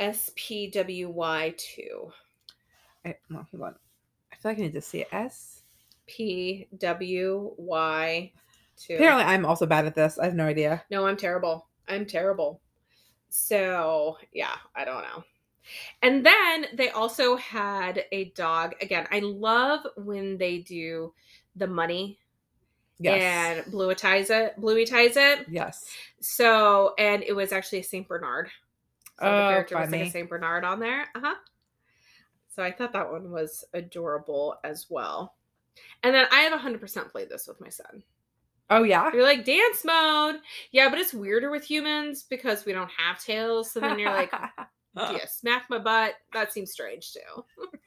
SPWY2. 0.00 2.10
I, 3.04 3.16
no, 3.28 3.46
hold 3.50 3.62
on. 3.62 3.74
I 4.32 4.36
feel 4.36 4.50
like 4.52 4.58
I 4.58 4.62
need 4.62 4.72
to 4.74 4.80
see 4.80 5.00
it. 5.00 5.08
S. 5.12 5.62
P 6.06 6.66
W 6.78 7.52
Y 7.56 8.32
two. 8.76 8.94
Apparently, 8.94 9.24
I'm 9.24 9.46
also 9.46 9.66
bad 9.66 9.86
at 9.86 9.94
this. 9.94 10.18
I 10.18 10.24
have 10.24 10.34
no 10.34 10.46
idea. 10.46 10.82
No, 10.90 11.06
I'm 11.06 11.16
terrible. 11.16 11.66
I'm 11.88 12.04
terrible. 12.06 12.60
So, 13.28 14.16
yeah, 14.32 14.56
I 14.74 14.84
don't 14.84 15.02
know. 15.02 15.24
And 16.02 16.26
then 16.26 16.66
they 16.74 16.88
also 16.90 17.36
had 17.36 18.04
a 18.10 18.24
dog. 18.30 18.74
Again, 18.80 19.06
I 19.12 19.20
love 19.20 19.86
when 19.96 20.36
they 20.36 20.58
do 20.58 21.14
the 21.54 21.68
money 21.68 22.18
Yes. 22.98 23.64
and 23.64 23.72
bluetize 23.72 24.30
it, 24.30 24.60
bluetize 24.60 25.16
it. 25.16 25.46
yes. 25.48 25.88
So, 26.20 26.94
and 26.98 27.22
it 27.22 27.34
was 27.34 27.52
actually 27.52 27.78
a 27.78 27.84
Saint 27.84 28.08
Bernard. 28.08 28.50
So 29.20 29.26
the 29.26 29.30
Oh, 29.46 29.48
character 29.50 29.78
was 29.78 29.90
like 29.90 30.00
a 30.02 30.10
Saint 30.10 30.28
Bernard 30.28 30.64
on 30.64 30.80
there. 30.80 31.02
Uh 31.14 31.20
huh. 31.20 31.34
So 32.48 32.62
I 32.62 32.72
thought 32.72 32.92
that 32.94 33.10
one 33.10 33.30
was 33.30 33.64
adorable 33.74 34.56
as 34.64 34.86
well. 34.90 35.34
And 36.02 36.14
then 36.14 36.26
I 36.32 36.40
have 36.40 36.58
100% 36.58 37.10
played 37.10 37.28
this 37.28 37.46
with 37.46 37.60
my 37.60 37.68
son. 37.68 38.02
Oh 38.70 38.82
yeah. 38.82 39.10
You're 39.12 39.22
like 39.24 39.44
dance 39.44 39.84
mode. 39.84 40.36
Yeah, 40.72 40.88
but 40.88 40.98
it's 40.98 41.12
weirder 41.14 41.50
with 41.50 41.64
humans 41.64 42.24
because 42.28 42.64
we 42.64 42.72
don't 42.72 42.90
have 42.96 43.22
tails. 43.22 43.72
So 43.72 43.80
then 43.80 43.98
you're 43.98 44.12
like, 44.12 44.32
yeah, 44.96 45.26
smack 45.26 45.64
my 45.70 45.78
butt. 45.78 46.14
That 46.32 46.52
seems 46.52 46.72
strange 46.72 47.12
too. 47.12 47.44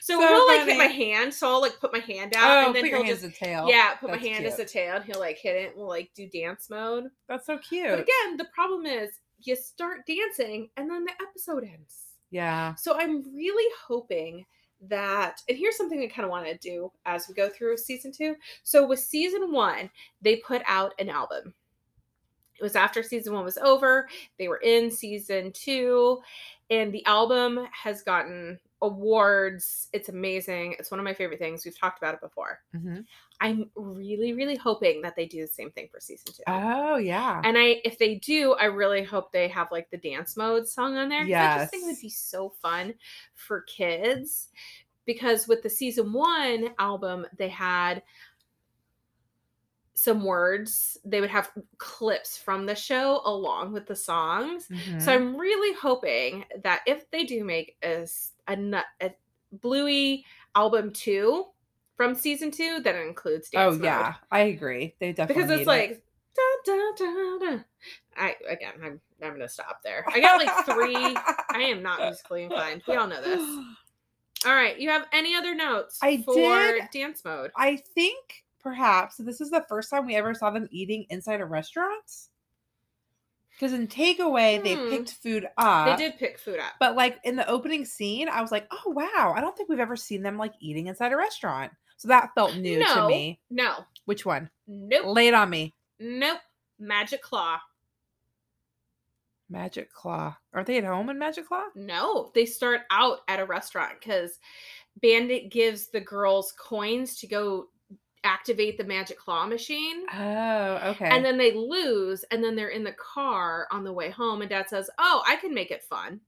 So, 0.00 0.20
So 0.20 0.20
he'll 0.20 0.46
like 0.46 0.68
hit 0.68 0.78
my 0.78 0.84
hand. 0.84 1.34
So 1.34 1.48
I'll 1.48 1.60
like 1.60 1.80
put 1.80 1.92
my 1.92 1.98
hand 1.98 2.34
out 2.36 2.50
Oh, 2.50 2.66
and 2.66 2.76
then 2.76 2.82
put 2.84 2.90
your 2.90 2.98
he'll 2.98 3.06
hand 3.06 3.16
just 3.20 3.24
as 3.24 3.32
a 3.32 3.44
tail. 3.44 3.66
yeah, 3.68 3.94
put 3.94 4.10
That's 4.10 4.22
my 4.22 4.28
hand 4.28 4.46
as 4.46 4.58
a 4.60 4.64
tail 4.64 4.96
and 4.96 5.04
he'll 5.04 5.18
like 5.18 5.38
hit 5.38 5.56
it 5.56 5.68
and 5.70 5.76
we'll 5.76 5.88
like 5.88 6.10
do 6.14 6.28
dance 6.28 6.70
mode. 6.70 7.04
That's 7.28 7.46
so 7.46 7.58
cute. 7.58 7.88
But 7.88 7.98
again, 8.00 8.36
the 8.36 8.46
problem 8.54 8.86
is 8.86 9.10
you 9.42 9.56
start 9.56 10.06
dancing 10.06 10.68
and 10.76 10.90
then 10.90 11.04
the 11.04 11.12
episode 11.22 11.64
ends. 11.64 12.14
yeah. 12.30 12.74
So 12.74 12.98
I'm 12.98 13.22
really 13.34 13.72
hoping 13.86 14.44
that, 14.88 15.42
and 15.48 15.58
here's 15.58 15.76
something 15.76 16.00
I 16.00 16.06
kind 16.06 16.24
of 16.24 16.30
want 16.30 16.46
to 16.46 16.56
do 16.56 16.90
as 17.04 17.28
we 17.28 17.34
go 17.34 17.48
through 17.50 17.76
season 17.76 18.12
two. 18.12 18.34
So 18.62 18.86
with 18.86 19.00
season 19.00 19.52
one, 19.52 19.90
they 20.22 20.36
put 20.36 20.62
out 20.66 20.94
an 20.98 21.10
album. 21.10 21.52
It 22.58 22.62
was 22.62 22.76
after 22.76 23.02
season 23.02 23.32
one 23.34 23.44
was 23.44 23.58
over. 23.58 24.08
They 24.38 24.48
were 24.48 24.60
in 24.64 24.90
season 24.90 25.52
two, 25.52 26.20
and 26.70 26.92
the 26.92 27.04
album 27.06 27.66
has 27.72 28.02
gotten 28.02 28.58
awards. 28.82 29.88
It's 29.92 30.08
amazing. 30.08 30.74
It's 30.78 30.90
one 30.90 30.98
of 31.00 31.04
my 31.04 31.14
favorite 31.14 31.38
things. 31.38 31.64
We've 31.64 31.78
talked 31.78 31.98
about 31.98 32.14
it 32.14 32.20
before. 32.20 32.60
Mhm. 32.74 33.04
I'm 33.40 33.70
really, 33.74 34.32
really 34.32 34.56
hoping 34.56 35.02
that 35.02 35.16
they 35.16 35.26
do 35.26 35.40
the 35.42 35.46
same 35.48 35.70
thing 35.70 35.88
for 35.90 36.00
season 36.00 36.32
two. 36.34 36.42
Oh 36.46 36.96
yeah. 36.96 37.40
And 37.44 37.56
I, 37.58 37.80
if 37.84 37.98
they 37.98 38.16
do, 38.16 38.54
I 38.54 38.64
really 38.66 39.02
hope 39.02 39.32
they 39.32 39.48
have 39.48 39.70
like 39.70 39.90
the 39.90 39.96
dance 39.98 40.36
mode 40.36 40.68
song 40.68 40.96
on 40.96 41.08
there. 41.08 41.20
'cause 41.20 41.28
I 41.56 41.58
just 41.60 41.70
think 41.70 41.82
it 41.84 41.86
would 41.86 42.00
be 42.00 42.10
so 42.10 42.50
fun 42.50 42.94
for 43.34 43.62
kids. 43.62 44.48
Because 45.06 45.48
with 45.48 45.62
the 45.62 45.70
season 45.70 46.12
one 46.12 46.74
album, 46.78 47.26
they 47.36 47.48
had 47.48 48.02
some 49.94 50.24
words. 50.24 50.96
They 51.04 51.20
would 51.20 51.30
have 51.30 51.50
clips 51.78 52.38
from 52.38 52.64
the 52.66 52.74
show 52.74 53.20
along 53.24 53.72
with 53.72 53.86
the 53.86 53.96
songs. 53.96 54.68
Mhm. 54.68 55.02
So 55.02 55.12
I'm 55.12 55.36
really 55.36 55.74
hoping 55.74 56.44
that 56.62 56.82
if 56.86 57.10
they 57.10 57.24
do 57.24 57.44
make 57.44 57.76
a, 57.82 58.06
a, 58.54 58.84
a 59.00 59.14
Bluey 59.52 60.24
album 60.54 60.92
two 60.92 61.46
from 61.96 62.14
season 62.14 62.50
two, 62.50 62.80
that 62.80 62.94
includes 62.96 63.50
oh 63.54 63.72
mode 63.72 63.84
yeah. 63.84 64.14
I 64.30 64.40
agree. 64.40 64.94
They 65.00 65.12
definitely 65.12 65.42
because 65.42 65.58
it's 65.58 65.66
like 65.66 65.90
it. 65.90 66.04
da, 66.64 66.72
da, 66.96 67.38
da. 67.38 67.62
I 68.16 68.36
again, 68.48 68.72
I'm 68.82 69.00
I'm 69.22 69.32
gonna 69.32 69.48
stop 69.48 69.82
there. 69.82 70.04
I 70.08 70.20
got 70.20 70.44
like 70.44 70.64
three. 70.64 70.96
I 71.50 71.62
am 71.62 71.82
not 71.82 72.00
musically 72.00 72.44
inclined. 72.44 72.82
We 72.86 72.96
all 72.96 73.06
know 73.06 73.22
this. 73.22 73.40
All 74.46 74.54
right, 74.54 74.78
you 74.78 74.88
have 74.88 75.06
any 75.12 75.34
other 75.34 75.54
notes 75.54 75.98
I 76.02 76.22
for 76.22 76.34
did- 76.34 76.84
dance 76.92 77.24
mode? 77.24 77.50
I 77.56 77.76
think 77.76 78.44
perhaps 78.62 79.16
this 79.16 79.40
is 79.40 79.50
the 79.50 79.64
first 79.68 79.90
time 79.90 80.06
we 80.06 80.16
ever 80.16 80.32
saw 80.34 80.50
them 80.50 80.68
eating 80.70 81.04
inside 81.10 81.40
a 81.40 81.46
restaurant. 81.46 82.10
Because 83.60 83.74
in 83.74 83.88
takeaway, 83.88 84.62
they 84.64 84.74
Hmm. 84.74 84.88
picked 84.88 85.10
food 85.12 85.46
up. 85.58 85.86
they 85.98 86.02
did 86.08 86.18
pick 86.18 86.38
food 86.38 86.58
up. 86.58 86.72
But 86.80 86.96
like 86.96 87.18
in 87.24 87.36
the 87.36 87.46
opening 87.46 87.84
scene, 87.84 88.26
I 88.30 88.40
was 88.40 88.50
like, 88.50 88.66
oh 88.70 88.90
wow, 88.90 89.34
I 89.36 89.42
don't 89.42 89.54
think 89.54 89.68
we've 89.68 89.78
ever 89.78 89.96
seen 89.96 90.22
them 90.22 90.38
like 90.38 90.54
eating 90.60 90.86
inside 90.86 91.12
a 91.12 91.16
restaurant. 91.16 91.70
So 91.98 92.08
that 92.08 92.30
felt 92.34 92.56
new 92.56 92.82
to 92.82 93.06
me. 93.06 93.38
no, 93.50 93.84
Which 94.06 94.24
one? 94.24 94.48
nope, 94.66 95.04
Lay 95.14 95.28
it 95.28 95.34
on 95.34 95.50
me. 95.50 95.74
nope. 95.98 96.38
Magic 96.78 97.20
Claw. 97.20 97.58
Magic 99.50 99.92
Claw. 99.92 100.36
Aren't 100.54 100.66
they 100.66 100.78
at 100.78 100.84
home 100.84 101.10
in 101.10 101.18
Magic 101.18 101.46
Claw? 101.48 101.64
No, 101.74 102.30
they 102.34 102.46
start 102.46 102.82
out 102.90 103.18
at 103.28 103.40
a 103.40 103.44
restaurant 103.44 103.94
because 104.00 104.38
Bandit 105.02 105.50
gives 105.50 105.88
the 105.88 106.00
girls 106.00 106.52
coins 106.58 107.16
to 107.18 107.26
go 107.26 107.68
activate 108.24 108.76
the 108.78 108.84
Magic 108.84 109.18
Claw 109.18 109.46
machine. 109.46 110.04
Oh, 110.12 110.90
okay. 110.90 111.08
And 111.08 111.24
then 111.24 111.38
they 111.38 111.52
lose, 111.52 112.24
and 112.30 112.42
then 112.42 112.54
they're 112.54 112.68
in 112.68 112.84
the 112.84 112.92
car 112.92 113.66
on 113.70 113.84
the 113.84 113.92
way 113.92 114.10
home, 114.10 114.42
and 114.42 114.50
Dad 114.50 114.68
says, 114.68 114.90
"Oh, 114.98 115.22
I 115.26 115.36
can 115.36 115.54
make 115.54 115.70
it 115.70 115.82
fun." 115.84 116.20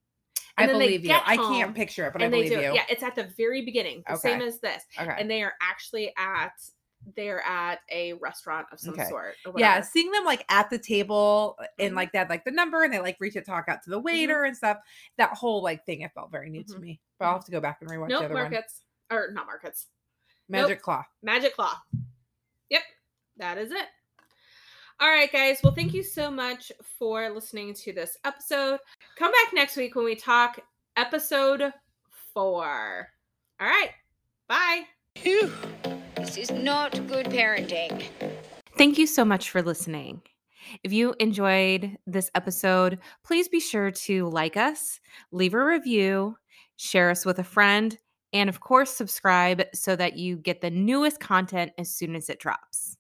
I 0.58 0.64
and 0.64 0.70
they 0.74 0.86
believe 0.86 1.04
you. 1.04 1.12
I 1.24 1.36
can't 1.36 1.74
picture 1.74 2.06
it, 2.06 2.12
but 2.12 2.22
I 2.22 2.28
believe 2.28 2.50
do. 2.50 2.56
you. 2.56 2.74
Yeah, 2.74 2.84
it's 2.90 3.02
at 3.02 3.14
the 3.14 3.24
very 3.36 3.64
beginning, 3.64 4.02
the 4.06 4.16
same 4.16 4.40
as 4.42 4.60
this, 4.60 4.84
Okay. 5.00 5.14
and 5.18 5.30
they 5.30 5.42
are 5.42 5.54
actually 5.60 6.12
at 6.18 6.52
they're 7.16 7.40
at 7.44 7.80
a 7.90 8.12
restaurant 8.14 8.64
of 8.70 8.78
some 8.78 8.94
Okay. 8.94 9.08
sort. 9.08 9.34
Or 9.44 9.54
yeah, 9.56 9.80
seeing 9.80 10.12
them 10.12 10.24
like 10.24 10.44
at 10.48 10.70
the 10.70 10.78
table 10.78 11.58
and 11.80 11.92
Mhm. 11.94 11.96
like 11.96 12.12
that, 12.12 12.30
like 12.30 12.44
the 12.44 12.52
number, 12.52 12.84
and 12.84 12.92
they 12.92 13.00
like 13.00 13.16
reach 13.18 13.32
to 13.32 13.40
talk 13.42 13.64
out 13.68 13.82
to 13.82 13.90
the 13.90 13.98
waiter 13.98 14.44
and 14.44 14.56
stuff. 14.56 14.78
That 15.18 15.30
whole 15.30 15.62
like 15.64 15.84
thing, 15.84 16.02
it 16.02 16.12
felt 16.14 16.30
very 16.30 16.48
new 16.48 16.62
to 16.62 16.74
Mhm. 16.74 16.80
me. 16.80 17.00
But 17.18 17.24
I'll 17.26 17.32
have 17.34 17.44
to 17.46 17.50
go 17.50 17.60
back 17.60 17.78
and 17.80 17.90
rewatch 17.90 18.06
the 18.08 18.14
Nope, 18.14 18.24
other 18.26 18.34
one. 18.34 18.42
markets 18.44 18.84
or 19.10 19.30
not 19.32 19.46
markets. 19.46 19.88
Magic 20.52 20.82
Claw. 20.82 21.04
Magic 21.22 21.54
Claw. 21.56 21.76
Yep, 22.70 22.82
that 23.38 23.58
is 23.58 23.70
it. 23.70 23.86
All 25.00 25.08
right, 25.08 25.32
guys. 25.32 25.58
Well, 25.64 25.74
thank 25.74 25.94
you 25.94 26.02
so 26.02 26.30
much 26.30 26.70
for 26.98 27.30
listening 27.30 27.74
to 27.74 27.92
this 27.92 28.16
episode. 28.24 28.78
Come 29.16 29.32
back 29.32 29.52
next 29.54 29.76
week 29.76 29.96
when 29.96 30.04
we 30.04 30.14
talk 30.14 30.60
episode 30.96 31.72
four. 32.34 33.08
All 33.60 33.66
right. 33.66 33.90
Bye. 34.48 34.82
Phew. 35.16 35.50
This 36.16 36.36
is 36.36 36.50
not 36.50 36.92
good 37.08 37.26
parenting. 37.26 38.04
Thank 38.76 38.98
you 38.98 39.06
so 39.06 39.24
much 39.24 39.50
for 39.50 39.62
listening. 39.62 40.22
If 40.84 40.92
you 40.92 41.14
enjoyed 41.18 41.96
this 42.06 42.30
episode, 42.34 42.98
please 43.24 43.48
be 43.48 43.58
sure 43.60 43.90
to 43.90 44.28
like 44.28 44.56
us, 44.56 45.00
leave 45.32 45.54
a 45.54 45.64
review, 45.64 46.36
share 46.76 47.10
us 47.10 47.24
with 47.26 47.38
a 47.38 47.44
friend, 47.44 47.98
and 48.32 48.48
of 48.48 48.60
course, 48.60 48.90
subscribe 48.90 49.62
so 49.74 49.96
that 49.96 50.16
you 50.16 50.36
get 50.36 50.60
the 50.60 50.70
newest 50.70 51.20
content 51.20 51.72
as 51.78 51.90
soon 51.90 52.16
as 52.16 52.28
it 52.28 52.38
drops. 52.38 52.96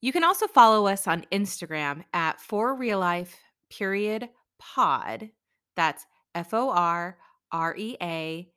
You 0.00 0.12
can 0.12 0.24
also 0.24 0.46
follow 0.46 0.86
us 0.86 1.06
on 1.06 1.26
Instagram 1.32 2.04
at 2.12 2.40
for 2.40 2.74
real 2.74 2.98
life 2.98 3.36
period 3.70 4.28
pod. 4.58 5.30
That's 5.74 6.06
F 6.34 6.54
O 6.54 6.70
R 6.70 7.18
R 7.50 7.76
E 7.76 7.96
A 8.00 8.48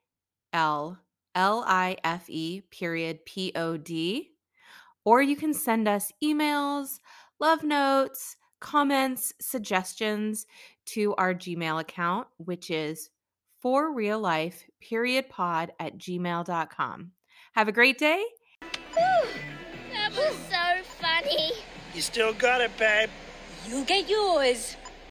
L 0.54 1.00
L 1.36 1.64
I 1.66 1.98
F 2.04 2.30
E 2.30 2.62
period 2.70 3.26
P 3.26 3.52
O 3.56 3.78
D 3.78 4.32
or 5.06 5.22
you 5.22 5.36
can 5.36 5.54
send 5.54 5.88
us 5.88 6.12
emails, 6.24 7.00
love 7.40 7.64
notes, 7.64 8.36
comments, 8.60 9.34
suggestions 9.40 10.46
to 10.86 11.16
our 11.16 11.34
Gmail 11.34 11.80
account, 11.80 12.28
which 12.38 12.70
is 12.70 13.10
for 13.62 13.94
real 13.94 14.20
life 14.20 14.66
period 14.82 15.30
pod 15.30 15.72
at 15.80 15.98
gmail.com. 15.98 17.12
Have 17.54 17.68
a 17.68 17.72
great 17.72 17.98
day. 17.98 18.24
That 18.94 20.12
was 20.16 20.36
so 20.50 20.84
funny. 21.00 21.52
You 21.94 22.02
still 22.02 22.34
got 22.34 22.62
it, 22.62 22.76
babe. 22.78 23.10
You 23.68 23.84
get 23.86 24.10
yours. 24.10 24.76